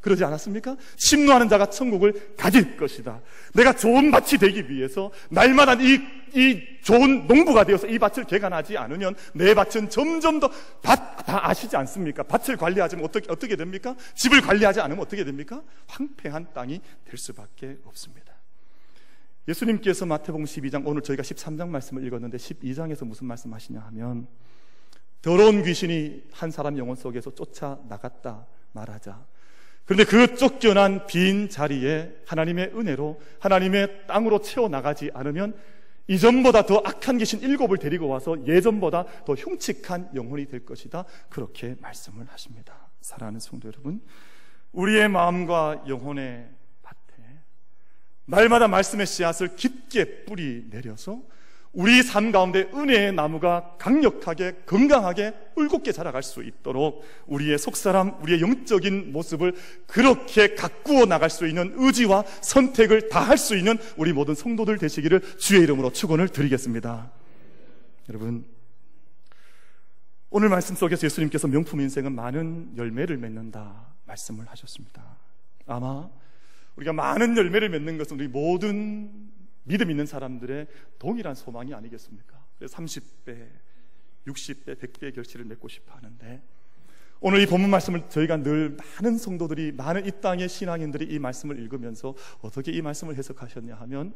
그러지 0.00 0.24
않았습니까? 0.24 0.76
침노하는 0.96 1.48
자가 1.48 1.66
천국을 1.66 2.34
가질 2.36 2.76
것이다. 2.76 3.20
내가 3.54 3.74
좋은 3.74 4.10
밭이 4.10 4.38
되기 4.38 4.70
위해서 4.70 5.10
날마다 5.28 5.74
이, 5.74 5.98
이 6.34 6.62
좋은 6.82 7.26
농부가 7.26 7.64
되어서 7.64 7.86
이 7.88 7.98
밭을 7.98 8.24
개간하지 8.24 8.76
않으면 8.76 9.16
내 9.34 9.54
밭은 9.54 9.90
점점 9.90 10.38
더 10.40 10.50
밭, 10.82 11.26
다 11.26 11.48
아시지 11.48 11.76
않습니까? 11.76 12.22
밭을 12.22 12.56
관리하지 12.56 12.94
않으면 12.94 13.08
어떻게, 13.08 13.30
어떻게 13.30 13.56
됩니까? 13.56 13.96
집을 14.14 14.40
관리하지 14.40 14.80
않으면 14.80 15.02
어떻게 15.02 15.24
됩니까? 15.24 15.62
황폐한 15.88 16.52
땅이 16.54 16.80
될 17.04 17.18
수밖에 17.18 17.78
없습니다. 17.84 18.34
예수님께서 19.48 20.04
마태복음 20.06 20.44
12장, 20.44 20.82
오늘 20.86 21.02
저희가 21.02 21.22
13장 21.22 21.68
말씀을 21.68 22.04
읽었는데 22.04 22.36
12장에서 22.36 23.06
무슨 23.06 23.26
말씀 23.26 23.52
하시냐 23.52 23.80
하면 23.80 24.28
더러운 25.22 25.64
귀신이 25.64 26.22
한 26.32 26.50
사람 26.50 26.78
영혼 26.78 26.94
속에서 26.94 27.34
쫓아 27.34 27.78
나갔다 27.88 28.46
말하자. 28.72 29.26
그런데 29.88 30.04
그 30.04 30.36
쫓겨난 30.36 31.06
빈 31.06 31.48
자리에 31.48 32.14
하나님의 32.26 32.72
은혜로 32.74 33.22
하나님의 33.40 34.06
땅으로 34.06 34.42
채워나가지 34.42 35.10
않으면 35.14 35.58
이전보다 36.08 36.66
더 36.66 36.82
악한 36.84 37.16
귀신 37.16 37.40
일곱을 37.40 37.78
데리고 37.78 38.06
와서 38.06 38.36
예전보다 38.46 39.06
더 39.24 39.32
흉측한 39.32 40.10
영혼이 40.14 40.46
될 40.48 40.66
것이다. 40.66 41.06
그렇게 41.30 41.74
말씀을 41.80 42.26
하십니다. 42.28 42.90
사랑하는 43.00 43.40
성도 43.40 43.68
여러분, 43.68 44.02
우리의 44.72 45.08
마음과 45.08 45.84
영혼의 45.88 46.50
밭에 46.82 47.24
날마다 48.26 48.68
말씀의 48.68 49.06
씨앗을 49.06 49.56
깊게 49.56 50.26
뿌리 50.26 50.66
내려서 50.68 51.22
우리 51.78 52.02
삶 52.02 52.32
가운데 52.32 52.68
은혜의 52.74 53.12
나무가 53.12 53.76
강력하게 53.78 54.62
건강하게 54.66 55.32
울곱게 55.54 55.92
자라갈 55.92 56.24
수 56.24 56.42
있도록 56.42 57.04
우리의 57.28 57.56
속사람, 57.56 58.20
우리의 58.20 58.40
영적인 58.40 59.12
모습을 59.12 59.54
그렇게 59.86 60.56
가꾸어 60.56 61.06
나갈 61.06 61.30
수 61.30 61.46
있는 61.46 61.72
의지와 61.76 62.24
선택을 62.42 63.08
다 63.10 63.28
할 63.28 63.38
수 63.38 63.56
있는 63.56 63.78
우리 63.96 64.12
모든 64.12 64.34
성도들 64.34 64.78
되시기를 64.78 65.38
주의 65.38 65.62
이름으로 65.62 65.92
축원을 65.92 66.30
드리겠습니다. 66.30 67.12
여러분 68.08 68.44
오늘 70.30 70.48
말씀 70.48 70.74
속에서 70.74 71.04
예수님께서 71.04 71.46
명품 71.46 71.80
인생은 71.80 72.12
많은 72.12 72.72
열매를 72.76 73.18
맺는다 73.18 73.86
말씀을 74.04 74.48
하셨습니다. 74.48 75.16
아마 75.66 76.08
우리가 76.74 76.92
많은 76.92 77.36
열매를 77.36 77.68
맺는 77.68 77.98
것은 77.98 78.18
우리 78.18 78.26
모든 78.26 79.37
믿음 79.68 79.90
있는 79.90 80.06
사람들의 80.06 80.66
동일한 80.98 81.34
소망이 81.34 81.74
아니겠습니까? 81.74 82.44
30배, 82.60 83.48
60배, 84.26 84.76
100배의 84.80 85.14
결실을 85.14 85.44
맺고 85.44 85.68
싶어 85.68 85.94
하는데 85.94 86.42
오늘 87.20 87.40
이 87.40 87.46
본문 87.46 87.70
말씀을 87.70 88.08
저희가 88.08 88.38
늘 88.38 88.76
많은 88.76 89.18
성도들이 89.18 89.72
많은 89.72 90.06
이 90.06 90.10
땅의 90.20 90.48
신앙인들이 90.48 91.06
이 91.06 91.18
말씀을 91.18 91.58
읽으면서 91.58 92.14
어떻게 92.40 92.72
이 92.72 92.80
말씀을 92.82 93.16
해석하셨냐 93.16 93.74
하면 93.74 94.14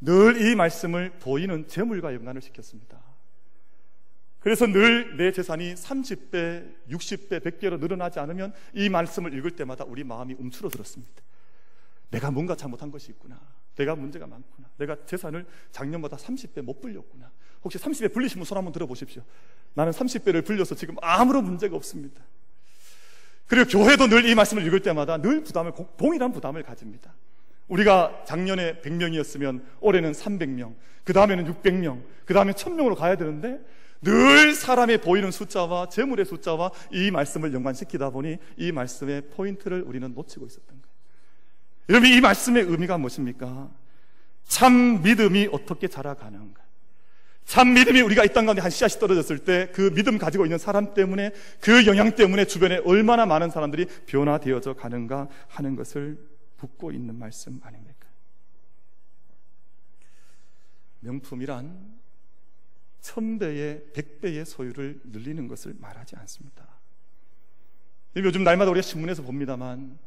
늘 0.00 0.40
이 0.40 0.54
말씀을 0.54 1.10
보이는 1.18 1.66
재물과 1.68 2.14
연관을 2.14 2.40
시켰습니다. 2.40 3.00
그래서 4.40 4.66
늘 4.66 5.16
내 5.18 5.32
재산이 5.32 5.74
30배, 5.74 6.88
60배, 6.88 7.40
100배로 7.40 7.78
늘어나지 7.78 8.18
않으면 8.18 8.54
이 8.74 8.88
말씀을 8.88 9.34
읽을 9.34 9.50
때마다 9.52 9.84
우리 9.84 10.02
마음이 10.02 10.34
움츠러들었습니다. 10.38 11.22
내가 12.10 12.30
뭔가 12.30 12.56
잘못한 12.56 12.90
것이 12.90 13.12
있구나. 13.12 13.38
내가 13.80 13.94
문제가 13.96 14.26
많구나. 14.26 14.68
내가 14.76 14.96
재산을 15.06 15.46
작년보다 15.72 16.16
30배 16.16 16.62
못 16.62 16.80
불렸구나. 16.80 17.30
혹시 17.64 17.78
30배 17.78 18.12
불리시면 18.12 18.44
손 18.44 18.58
한번 18.58 18.72
들어보십시오. 18.72 19.22
나는 19.74 19.92
30배를 19.92 20.44
불려서 20.44 20.74
지금 20.74 20.96
아무런 21.00 21.44
문제가 21.44 21.76
없습니다. 21.76 22.22
그리고 23.46 23.68
교회도 23.68 24.06
늘 24.06 24.26
이 24.26 24.34
말씀을 24.34 24.64
읽을 24.66 24.80
때마다 24.80 25.16
늘 25.18 25.42
부담을, 25.42 25.72
동일한 25.96 26.32
부담을 26.32 26.62
가집니다. 26.62 27.14
우리가 27.68 28.24
작년에 28.26 28.80
100명이었으면 28.80 29.62
올해는 29.80 30.12
300명, 30.12 30.74
그 31.04 31.12
다음에는 31.12 31.44
600명, 31.52 32.02
그 32.24 32.34
다음에 32.34 32.52
1000명으로 32.52 32.96
가야 32.96 33.16
되는데 33.16 33.60
늘 34.02 34.54
사람의 34.54 34.98
보이는 34.98 35.30
숫자와 35.30 35.88
재물의 35.88 36.26
숫자와 36.26 36.70
이 36.90 37.10
말씀을 37.10 37.52
연관시키다 37.52 38.10
보니 38.10 38.38
이 38.56 38.72
말씀의 38.72 39.22
포인트를 39.30 39.82
우리는 39.82 40.12
놓치고 40.14 40.46
있었던 40.46 40.68
거예요. 40.68 40.89
여러분 41.90 42.08
이 42.08 42.20
말씀의 42.20 42.62
의미가 42.64 42.96
무엇입니까? 42.98 43.68
참 44.44 45.02
믿음이 45.02 45.48
어떻게 45.52 45.88
자라가는가? 45.88 46.62
참 47.44 47.74
믿음이 47.74 48.00
우리가 48.00 48.24
이 48.24 48.28
땅 48.28 48.46
가운데 48.46 48.62
한 48.62 48.70
씨앗이 48.70 49.00
떨어졌을 49.00 49.40
때 49.40 49.72
그 49.72 49.92
믿음 49.92 50.16
가지고 50.18 50.46
있는 50.46 50.56
사람 50.56 50.94
때문에 50.94 51.32
그 51.60 51.84
영향 51.86 52.14
때문에 52.14 52.44
주변에 52.44 52.78
얼마나 52.84 53.26
많은 53.26 53.50
사람들이 53.50 53.86
변화되어져 54.06 54.74
가는가 54.74 55.28
하는 55.48 55.74
것을 55.74 56.16
묻고 56.60 56.92
있는 56.92 57.18
말씀 57.18 57.58
아닙니까? 57.64 58.06
명품이란 61.00 61.98
천배의 63.00 63.86
백배의 63.94 64.44
소유를 64.46 65.00
늘리는 65.06 65.48
것을 65.48 65.74
말하지 65.80 66.14
않습니다. 66.16 66.68
요즘 68.16 68.44
날마다 68.44 68.70
우리가 68.70 68.82
신문에서 68.82 69.22
봅니다만 69.22 69.98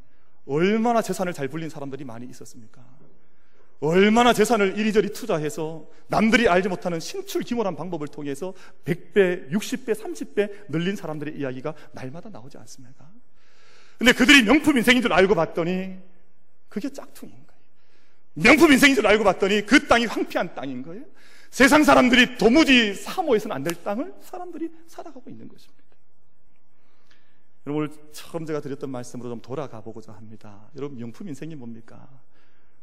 얼마나 0.45 1.01
재산을 1.01 1.33
잘 1.33 1.47
불린 1.47 1.69
사람들이 1.69 2.03
많이 2.03 2.25
있었습니까? 2.27 2.81
얼마나 3.79 4.31
재산을 4.31 4.77
이리저리 4.77 5.11
투자해서 5.11 5.89
남들이 6.07 6.47
알지 6.47 6.69
못하는 6.69 6.99
신출기몰한 6.99 7.75
방법을 7.75 8.07
통해서 8.07 8.53
100배, 8.85 9.51
60배, 9.51 9.93
30배 9.93 10.49
늘린 10.69 10.95
사람들의 10.95 11.37
이야기가 11.37 11.73
날마다 11.91 12.29
나오지 12.29 12.57
않습니까? 12.59 13.09
근데 13.97 14.13
그들이 14.13 14.43
명품 14.43 14.77
인생인 14.77 15.01
줄 15.01 15.11
알고 15.11 15.35
봤더니 15.35 15.97
그게 16.69 16.89
짝퉁인 16.89 17.33
거예요. 17.35 17.61
명품 18.35 18.71
인생인 18.71 18.95
줄 18.95 19.05
알고 19.05 19.23
봤더니 19.23 19.65
그 19.65 19.85
땅이 19.87 20.05
황폐한 20.05 20.55
땅인 20.55 20.81
거예요. 20.81 21.03
세상 21.51 21.83
사람들이 21.83 22.37
도무지 22.37 22.95
사모해서는 22.95 23.55
안 23.55 23.63
될 23.63 23.75
땅을 23.83 24.13
사람들이 24.21 24.71
살아가고 24.87 25.29
있는 25.29 25.47
것입니다. 25.47 25.82
여러분 27.65 27.89
처음 28.11 28.45
제가 28.45 28.59
드렸던 28.59 28.89
말씀으로 28.89 29.29
좀 29.29 29.41
돌아가 29.41 29.81
보고자 29.81 30.13
합니다. 30.13 30.69
여러분 30.75 30.97
명품 30.97 31.27
인생이 31.29 31.55
뭡니까? 31.55 32.09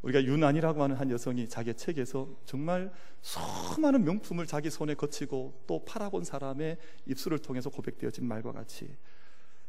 우리가 0.02 0.24
유난이라고 0.24 0.82
하는 0.82 0.96
한 0.96 1.10
여성이 1.10 1.46
자기 1.46 1.74
책에서 1.74 2.28
정말 2.46 2.90
수많은 3.20 4.04
명품을 4.04 4.46
자기 4.46 4.70
손에 4.70 4.94
거치고 4.94 5.64
또 5.66 5.84
팔아본 5.84 6.24
사람의 6.24 6.78
입술을 7.06 7.40
통해서 7.40 7.68
고백되어진 7.68 8.26
말과 8.26 8.52
같이 8.52 8.96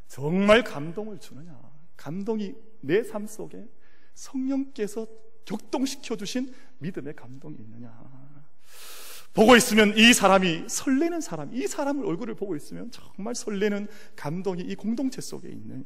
정말 0.08 0.64
감동을 0.64 1.18
주느냐? 1.18 1.58
감동이 1.96 2.54
내 2.80 3.02
삶 3.02 3.26
속에 3.26 3.68
성령께서 4.14 5.06
격동시켜 5.44 6.16
주신 6.16 6.54
믿음의 6.78 7.14
감동이 7.14 7.56
있느냐? 7.58 8.31
보고 9.34 9.56
있으면 9.56 9.96
이 9.96 10.12
사람이 10.12 10.64
설레는 10.68 11.20
사람, 11.20 11.54
이 11.54 11.66
사람을 11.66 12.04
얼굴을 12.06 12.34
보고 12.34 12.54
있으면 12.54 12.90
정말 12.90 13.34
설레는 13.34 13.88
감동이 14.14 14.62
이 14.62 14.74
공동체 14.74 15.20
속에 15.20 15.48
있느냐. 15.48 15.84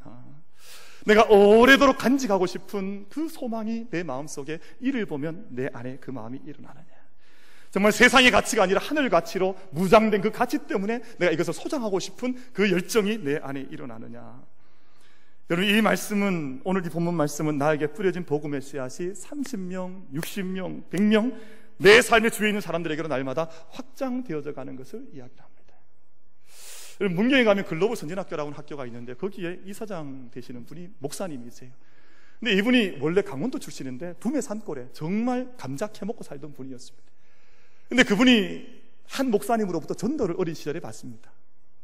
내가 1.04 1.24
오래도록 1.24 1.98
간직하고 1.98 2.46
싶은 2.46 3.06
그 3.08 3.28
소망이 3.28 3.86
내 3.90 4.02
마음 4.02 4.26
속에 4.26 4.58
이를 4.80 5.06
보면 5.06 5.46
내 5.50 5.68
안에 5.72 5.98
그 5.98 6.10
마음이 6.10 6.40
일어나느냐. 6.44 6.86
정말 7.70 7.92
세상의 7.92 8.30
가치가 8.30 8.64
아니라 8.64 8.80
하늘 8.80 9.08
가치로 9.08 9.56
무장된 9.70 10.22
그 10.22 10.30
가치 10.32 10.58
때문에 10.66 11.02
내가 11.18 11.30
이것을 11.30 11.52
소장하고 11.52 12.00
싶은 12.00 12.36
그 12.52 12.70
열정이 12.70 13.18
내 13.18 13.36
안에 13.36 13.66
일어나느냐. 13.70 14.42
여러분, 15.50 15.70
이 15.70 15.80
말씀은, 15.80 16.62
오늘 16.64 16.84
이 16.84 16.88
본문 16.88 17.14
말씀은 17.14 17.56
나에게 17.58 17.92
뿌려진 17.92 18.24
복음의 18.24 18.62
씨앗이 18.62 19.12
30명, 19.12 20.10
60명, 20.12 20.90
100명, 20.90 21.38
내 21.78 22.00
삶의 22.00 22.30
주위에 22.30 22.48
있는 22.48 22.60
사람들에게로 22.60 23.08
날마다 23.08 23.50
확장되어져 23.70 24.52
가는 24.52 24.76
것을 24.76 25.06
이야기합니다. 25.12 25.56
문경에 27.00 27.44
가면 27.44 27.64
글로벌 27.64 27.96
선진학교라고 27.96 28.48
하는 28.48 28.58
학교가 28.58 28.86
있는데 28.86 29.14
거기에 29.14 29.60
이사장 29.64 30.30
되시는 30.32 30.64
분이 30.64 30.88
목사님이세요. 30.98 31.70
근데 32.40 32.52
이분이 32.54 32.98
원래 33.00 33.22
강원도 33.22 33.58
출신인데 33.58 34.14
두메 34.20 34.40
산골에 34.40 34.88
정말 34.92 35.54
감자 35.56 35.86
캐먹고 35.86 36.24
살던 36.24 36.54
분이었습니다. 36.54 37.12
근데 37.88 38.02
그분이 38.02 38.66
한 39.08 39.30
목사님으로부터 39.30 39.94
전도를 39.94 40.36
어린 40.38 40.54
시절에 40.54 40.80
받습니다. 40.80 41.30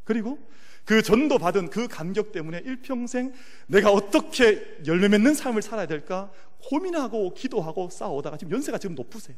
그리고 0.05 0.39
그 0.85 1.01
전도 1.03 1.39
받은 1.39 1.71
그 1.71 1.87
감격 1.87 2.33
때문에 2.33 2.59
일평생 2.65 3.33
내가 3.69 3.93
어떻게 3.93 4.79
열매 4.87 5.09
맺는 5.09 5.35
삶을 5.35 5.63
살아야 5.63 5.87
될까 5.87 6.33
고민하고 6.65 7.35
기도하고 7.35 7.89
싸우다가 7.91 8.37
지금 8.37 8.53
연세가 8.53 8.79
지금 8.79 8.95
높으세요. 8.95 9.37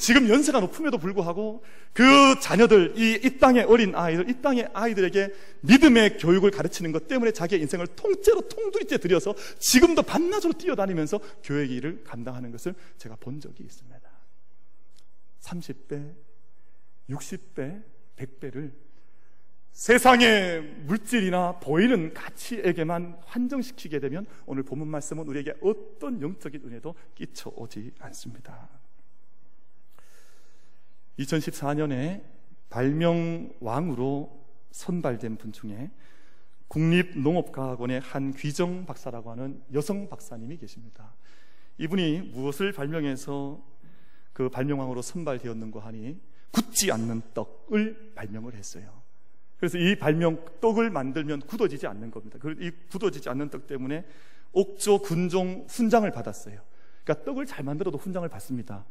지금 0.00 0.28
연세가 0.28 0.60
높음에도 0.60 0.98
불구하고 0.98 1.62
그 1.92 2.02
자녀들, 2.40 2.94
이, 2.96 3.20
이 3.22 3.38
땅의 3.38 3.64
어린 3.64 3.94
아이들, 3.94 4.28
이 4.28 4.42
땅의 4.42 4.70
아이들에게 4.72 5.32
믿음의 5.60 6.18
교육을 6.18 6.50
가르치는 6.50 6.92
것 6.92 7.06
때문에 7.06 7.30
자기의 7.30 7.60
인생을 7.62 7.86
통째로 7.88 8.48
통두리째 8.48 8.98
들여서 8.98 9.34
지금도 9.58 10.02
반나절로 10.02 10.54
뛰어다니면서 10.54 11.20
교육 11.44 11.70
일을 11.70 12.02
감당하는 12.04 12.50
것을 12.50 12.74
제가 12.98 13.16
본 13.20 13.40
적이 13.40 13.64
있습니다. 13.64 13.96
30배, 15.40 16.14
60배, 17.10 17.82
100배를 18.16 18.72
세상의 19.70 20.62
물질이나 20.86 21.60
보이는 21.60 22.14
가치에게만 22.14 23.20
환정시키게 23.26 24.00
되면 24.00 24.26
오늘 24.46 24.62
본문 24.62 24.88
말씀은 24.88 25.28
우리에게 25.28 25.54
어떤 25.60 26.20
영적인 26.22 26.62
은혜도 26.64 26.94
끼쳐오지 27.14 27.92
않습니다. 27.98 28.70
2014년에 31.18 32.22
발명왕으로 32.68 34.46
선발된 34.70 35.36
분 35.36 35.52
중에 35.52 35.90
국립농업과학원의 36.68 38.00
한 38.00 38.32
귀정 38.34 38.86
박사라고 38.86 39.30
하는 39.30 39.62
여성 39.72 40.08
박사님이 40.08 40.58
계십니다. 40.58 41.14
이분이 41.78 42.32
무엇을 42.34 42.72
발명해서 42.72 43.62
그 44.32 44.48
발명왕으로 44.48 45.00
선발되었는가 45.02 45.80
하니 45.80 46.20
굳지 46.50 46.92
않는 46.92 47.22
떡을 47.34 48.12
발명을 48.14 48.54
했어요. 48.54 49.02
그래서 49.58 49.78
이 49.78 49.96
발명 49.96 50.44
떡을 50.60 50.90
만들면 50.90 51.40
굳어지지 51.40 51.86
않는 51.86 52.10
겁니다. 52.10 52.38
이 52.60 52.70
굳어지지 52.90 53.28
않는 53.30 53.48
떡 53.48 53.66
때문에 53.66 54.04
옥조 54.52 55.02
군종 55.02 55.66
훈장을 55.68 56.10
받았어요. 56.10 56.60
그러니까 57.04 57.24
떡을 57.24 57.46
잘 57.46 57.64
만들어도 57.64 57.96
훈장을 57.96 58.28
받습니다. 58.28 58.84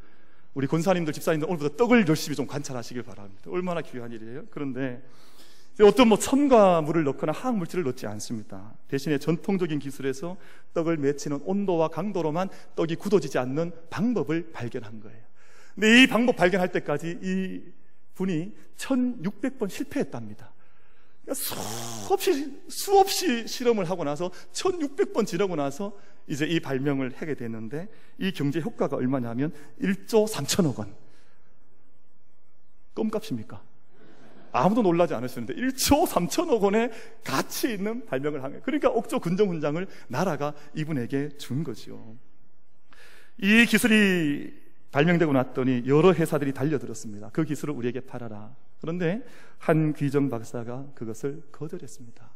우리 0.56 0.68
권사님들, 0.68 1.12
집사님들 1.12 1.50
오늘부터 1.50 1.76
떡을 1.76 2.08
열심히 2.08 2.36
좀 2.36 2.48
관찰하시길 2.48 3.04
바랍니다. 3.04 3.52
얼마나 3.52 3.82
귀한 3.82 4.12
일이에요. 4.14 4.44
그런데 4.50 5.04
어떤 5.84 6.08
뭐 6.08 6.18
첨가물을 6.18 7.04
넣거나 7.04 7.34
화학 7.34 7.58
물질을 7.58 7.84
넣지 7.84 8.08
않습니다. 8.08 8.74
대신에 8.88 9.18
전통적인 9.18 9.80
기술에서 9.80 10.38
떡을 10.74 10.96
맺히는 10.96 11.42
온도와 11.44 11.90
강도로만 11.90 12.48
떡이 12.78 12.96
굳어지지 12.96 13.38
않는 13.38 13.74
방법을 13.90 14.54
발견한 14.54 15.02
거예요. 15.02 15.20
근데 15.76 16.02
이 16.02 16.08
방법 16.08 16.38
발견할 16.38 16.72
때까지 16.72 17.20
이 17.22 17.62
분이 18.14 18.56
1600번 18.78 19.70
실패했답니다. 19.70 20.54
그러니까 21.26 21.34
수없이, 21.34 22.62
수없이 22.68 23.48
실험을 23.48 23.90
하고 23.90 24.04
나서 24.04 24.30
1600번 24.54 25.26
지나고 25.26 25.56
나서 25.56 25.98
이제 26.28 26.46
이 26.46 26.60
발명을 26.60 27.14
하게 27.16 27.34
됐는데 27.34 27.88
이 28.20 28.32
경제 28.32 28.62
효과가 28.62 28.96
얼마냐면 28.96 29.52
1조 29.82 30.28
3천억 30.28 30.78
원. 30.78 30.96
껌값입니까? 32.94 33.62
아무도 34.52 34.82
놀라지 34.82 35.14
않으시는데 35.16 35.56
1조 35.56 36.08
3천억 36.08 36.62
원의 36.62 36.92
가치 37.24 37.74
있는 37.74 38.06
발명을 38.06 38.44
한 38.44 38.52
거예요. 38.52 38.64
그러니까 38.64 38.90
옥조 38.90 39.20
군정훈장을 39.20 39.86
나라가 40.08 40.54
이분에게 40.76 41.38
준 41.38 41.64
거죠. 41.64 42.16
이 43.38 43.66
기술이 43.66 44.65
발명되고 44.96 45.34
났더니 45.34 45.84
여러 45.88 46.14
회사들이 46.14 46.54
달려들었습니다. 46.54 47.32
그 47.34 47.44
기술을 47.44 47.74
우리에게 47.74 48.00
팔아라. 48.00 48.56
그런데 48.80 49.26
한 49.58 49.94
귀정 49.94 50.30
박사가 50.30 50.88
그것을 50.96 51.44
거절했습니다. 51.52 52.32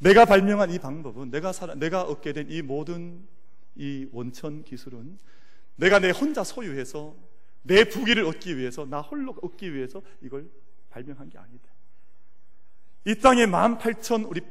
내가 0.00 0.26
발명한 0.26 0.70
이 0.70 0.78
방법은 0.78 1.30
내가 1.30 1.54
살아, 1.54 1.74
내가 1.74 2.02
얻게 2.02 2.34
된 2.34 2.50
이 2.50 2.60
모든 2.60 3.26
이 3.76 4.06
원천 4.12 4.62
기술은 4.62 5.18
내가 5.76 6.00
내 6.00 6.10
혼자 6.10 6.44
소유해서 6.44 7.16
내 7.62 7.84
부귀를 7.84 8.26
얻기 8.26 8.58
위해서 8.58 8.84
나 8.84 9.00
홀로 9.00 9.34
얻기 9.40 9.72
위해서 9.72 10.02
이걸 10.20 10.50
발명한 10.90 11.30
게 11.30 11.38
아니다. 11.38 11.70
이 13.06 13.14
땅에 13.14 13.46
18,000 13.46 14.24
우리 14.24 14.42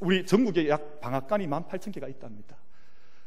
우리 0.00 0.26
전국에 0.26 0.68
약 0.68 1.00
방앗간이 1.00 1.46
18,000개가 1.46 2.10
있답니다. 2.10 2.58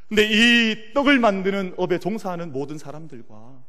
근데 0.07 0.23
이 0.23 0.93
떡을 0.93 1.19
만드는 1.19 1.73
업에 1.77 1.99
종사하는 1.99 2.51
모든 2.51 2.77
사람들과 2.77 3.63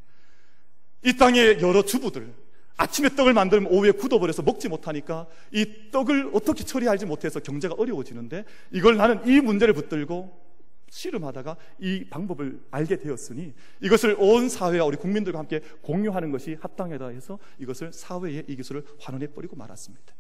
이 1.05 1.17
땅의 1.17 1.61
여러 1.61 1.83
주부들 1.83 2.35
아침에 2.77 3.09
떡을 3.11 3.33
만들면 3.33 3.73
오후에 3.73 3.93
굳어버려서 3.93 4.43
먹지 4.43 4.69
못하니까 4.69 5.27
이 5.51 5.91
떡을 5.91 6.31
어떻게 6.35 6.63
처리하지 6.65 7.07
못해서 7.07 7.41
경제가 7.41 7.75
어려워지는데 7.79 8.45
이걸 8.73 8.97
나는 8.97 9.27
이 9.27 9.41
문제를 9.41 9.73
붙들고 9.73 10.47
씨름하다가 10.91 11.57
이 11.81 12.05
방법을 12.09 12.61
알게 12.71 12.99
되었으니 12.99 13.55
이것을 13.81 14.17
온 14.19 14.49
사회와 14.49 14.85
우리 14.87 14.97
국민들과 14.97 15.39
함께 15.39 15.61
공유하는 15.83 16.31
것이 16.31 16.57
합당하다 16.61 17.09
해서 17.09 17.39
이것을 17.59 17.93
사회에 17.93 18.45
이 18.47 18.57
기술을 18.57 18.85
환원해 19.01 19.29
버리고 19.29 19.57
말았습니다. 19.57 20.15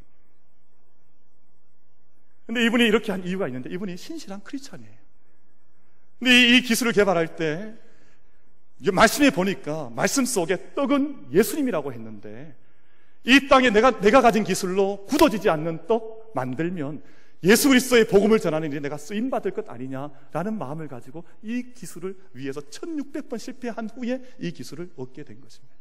근데 2.47 2.65
이분이 2.65 2.85
이렇게 2.85 3.13
한 3.13 3.25
이유가 3.25 3.49
있는데 3.49 3.71
이분이 3.71 3.97
신실한 3.97 4.43
크리스찬이에요. 4.45 5.06
근데 6.19 6.57
이 6.57 6.61
기술을 6.63 6.93
개발할 6.93 7.37
때 7.37 7.75
말씀에 8.93 9.31
보니까 9.31 9.91
말씀 9.95 10.25
속에 10.25 10.75
떡은 10.75 11.29
예수님이라고 11.33 11.93
했는데 11.93 12.55
이 13.25 13.49
땅에 13.49 13.71
내가 13.71 14.01
내가 14.01 14.21
가진 14.21 14.45
기술로 14.45 15.05
굳어지지 15.07 15.51
않는 15.51 15.87
떡 15.87 16.33
만들면 16.35 17.03
예수 17.45 17.69
그리스도의 17.69 18.07
복음을 18.07 18.39
전하는 18.39 18.71
일에 18.71 18.81
내가 18.81 18.97
쓰임 18.97 19.31
받을 19.31 19.51
것 19.51 19.69
아니냐라는 19.69 20.59
마음을 20.59 20.89
가지고 20.89 21.25
이 21.43 21.73
기술을 21.75 22.17
위해서 22.33 22.61
1600번 22.61 23.39
실패한 23.39 23.91
후에 23.95 24.23
이 24.41 24.53
기술을 24.53 24.91
얻게 24.97 25.23
된 25.23 25.41
것입니다. 25.41 25.75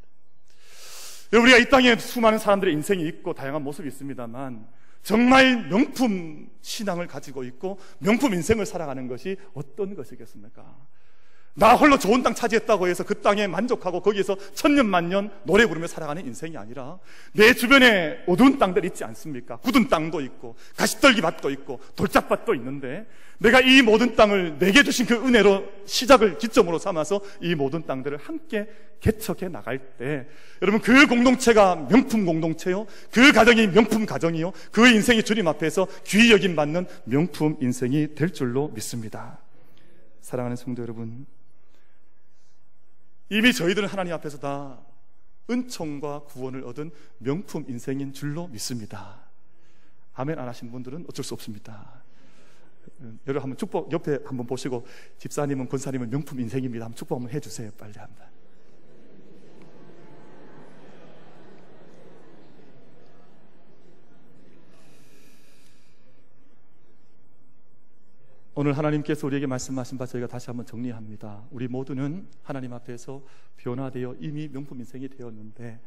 우리가 1.32 1.58
이 1.58 1.68
땅에 1.68 1.96
수많은 1.96 2.38
사람들의 2.38 2.72
인생이 2.74 3.06
있고 3.08 3.32
다양한 3.32 3.62
모습이 3.62 3.88
있습니다만 3.88 4.66
정말 5.06 5.68
명품 5.68 6.50
신앙을 6.62 7.06
가지고 7.06 7.44
있고 7.44 7.78
명품 8.00 8.34
인생을 8.34 8.66
살아가는 8.66 9.06
것이 9.06 9.36
어떤 9.54 9.94
것이겠습니까? 9.94 10.76
나 11.58 11.74
홀로 11.74 11.98
좋은 11.98 12.22
땅 12.22 12.34
차지했다고 12.34 12.86
해서 12.86 13.02
그 13.02 13.22
땅에 13.22 13.46
만족하고 13.46 14.00
거기에서 14.00 14.36
천년 14.54 14.86
만년 14.86 15.30
노래 15.44 15.64
부르며 15.64 15.86
살아가는 15.86 16.24
인생이 16.24 16.54
아니라 16.58 16.98
내 17.32 17.54
주변에 17.54 18.22
어두운 18.26 18.58
땅들 18.58 18.84
있지 18.84 19.04
않습니까? 19.04 19.56
굳은 19.56 19.88
땅도 19.88 20.20
있고 20.20 20.54
가시떨기 20.76 21.22
밭도 21.22 21.48
있고 21.50 21.80
돌짝밭도 21.96 22.54
있는데 22.56 23.06
내가 23.38 23.60
이 23.60 23.80
모든 23.80 24.14
땅을 24.14 24.58
내게 24.58 24.82
주신 24.82 25.06
그 25.06 25.14
은혜로 25.14 25.64
시작을 25.86 26.36
기점으로 26.36 26.78
삼아서 26.78 27.22
이 27.40 27.54
모든 27.54 27.86
땅들을 27.86 28.18
함께 28.18 28.68
개척해 29.00 29.48
나갈 29.48 29.78
때 29.78 30.26
여러분 30.60 30.80
그 30.82 31.06
공동체가 31.06 31.86
명품 31.88 32.26
공동체요? 32.26 32.86
그 33.10 33.32
가정이 33.32 33.68
명품 33.68 34.04
가정이요? 34.04 34.52
그 34.72 34.86
인생이 34.86 35.22
주님 35.22 35.48
앞에서 35.48 35.86
귀히 36.04 36.32
여김 36.32 36.54
받는 36.54 36.86
명품 37.04 37.56
인생이 37.62 38.14
될 38.14 38.30
줄로 38.34 38.68
믿습니다. 38.74 39.38
사랑하는 40.20 40.56
성도 40.56 40.82
여러분 40.82 41.24
이미 43.28 43.52
저희들은 43.52 43.88
하나님 43.88 44.12
앞에서 44.14 44.38
다 44.38 44.80
은총과 45.50 46.24
구원을 46.24 46.64
얻은 46.64 46.90
명품 47.18 47.64
인생인 47.68 48.12
줄로 48.12 48.48
믿습니다. 48.48 49.26
아멘 50.14 50.38
안 50.38 50.48
하신 50.48 50.70
분들은 50.70 51.06
어쩔 51.08 51.24
수 51.24 51.34
없습니다. 51.34 52.02
여러분 53.26 53.42
한번 53.42 53.56
축복 53.56 53.92
옆에 53.92 54.18
한번 54.24 54.46
보시고 54.46 54.86
집사님은 55.18 55.68
권사님은 55.68 56.10
명품 56.10 56.40
인생입니다. 56.40 56.84
한번 56.86 56.96
축복 56.96 57.16
한번 57.16 57.32
해주세요. 57.34 57.70
빨리 57.76 57.92
한번. 57.98 58.35
오늘 68.58 68.72
하나님께서 68.72 69.26
우리에게 69.26 69.46
말씀하신 69.46 69.98
바 69.98 70.06
저희가 70.06 70.28
다시 70.28 70.46
한번 70.46 70.64
정리합니다. 70.64 71.44
우리 71.50 71.68
모두는 71.68 72.26
하나님 72.42 72.72
앞에서 72.72 73.22
변화되어 73.58 74.16
이미 74.18 74.48
명품 74.48 74.78
인생이 74.78 75.10
되었는데 75.10 75.78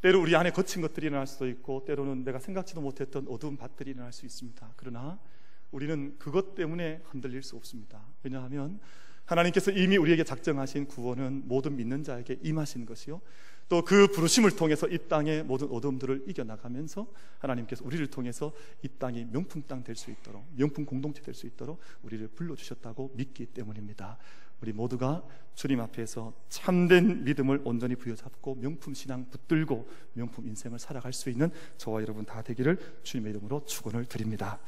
때로 0.00 0.20
우리 0.20 0.34
안에 0.34 0.50
거친 0.50 0.82
것들이 0.82 1.06
일어날 1.06 1.28
수도 1.28 1.46
있고 1.46 1.84
때로는 1.84 2.24
내가 2.24 2.40
생각지도 2.40 2.80
못했던 2.80 3.24
어두운 3.28 3.56
밭들이 3.56 3.92
일어날 3.92 4.12
수 4.12 4.26
있습니다. 4.26 4.72
그러나 4.76 5.20
우리는 5.70 6.16
그것 6.18 6.56
때문에 6.56 7.00
흔들릴 7.04 7.44
수 7.44 7.54
없습니다. 7.54 8.02
왜냐하면 8.24 8.80
하나님께서 9.24 9.70
이미 9.70 9.96
우리에게 9.96 10.24
작정하신 10.24 10.88
구원은 10.88 11.44
모든 11.46 11.76
믿는 11.76 12.02
자에게 12.02 12.40
임하신 12.42 12.86
것이요. 12.86 13.20
또 13.68 13.82
그 13.84 14.06
부르심을 14.08 14.56
통해서 14.56 14.86
이 14.88 14.98
땅의 15.08 15.44
모든 15.44 15.68
어둠들을 15.68 16.24
이겨나가면서 16.28 17.06
하나님께서 17.38 17.84
우리를 17.84 18.06
통해서 18.08 18.52
이 18.82 18.88
땅이 18.88 19.26
명품 19.30 19.62
땅 19.66 19.82
될 19.82 19.96
수 19.96 20.10
있도록 20.10 20.46
명품 20.56 20.84
공동체 20.84 21.22
될 21.22 21.34
수 21.34 21.46
있도록 21.46 21.80
우리를 22.02 22.28
불러주셨다고 22.28 23.12
믿기 23.14 23.46
때문입니다. 23.46 24.18
우리 24.60 24.72
모두가 24.72 25.22
주님 25.54 25.80
앞에서 25.80 26.32
참된 26.48 27.24
믿음을 27.24 27.60
온전히 27.64 27.96
부여잡고 27.96 28.56
명품 28.56 28.94
신앙 28.94 29.28
붙들고 29.28 29.88
명품 30.14 30.46
인생을 30.48 30.78
살아갈 30.78 31.12
수 31.12 31.28
있는 31.28 31.50
저와 31.76 32.02
여러분 32.02 32.24
다 32.24 32.42
되기를 32.42 33.00
주님의 33.02 33.32
이름으로 33.32 33.64
축원을 33.66 34.06
드립니다. 34.06 34.60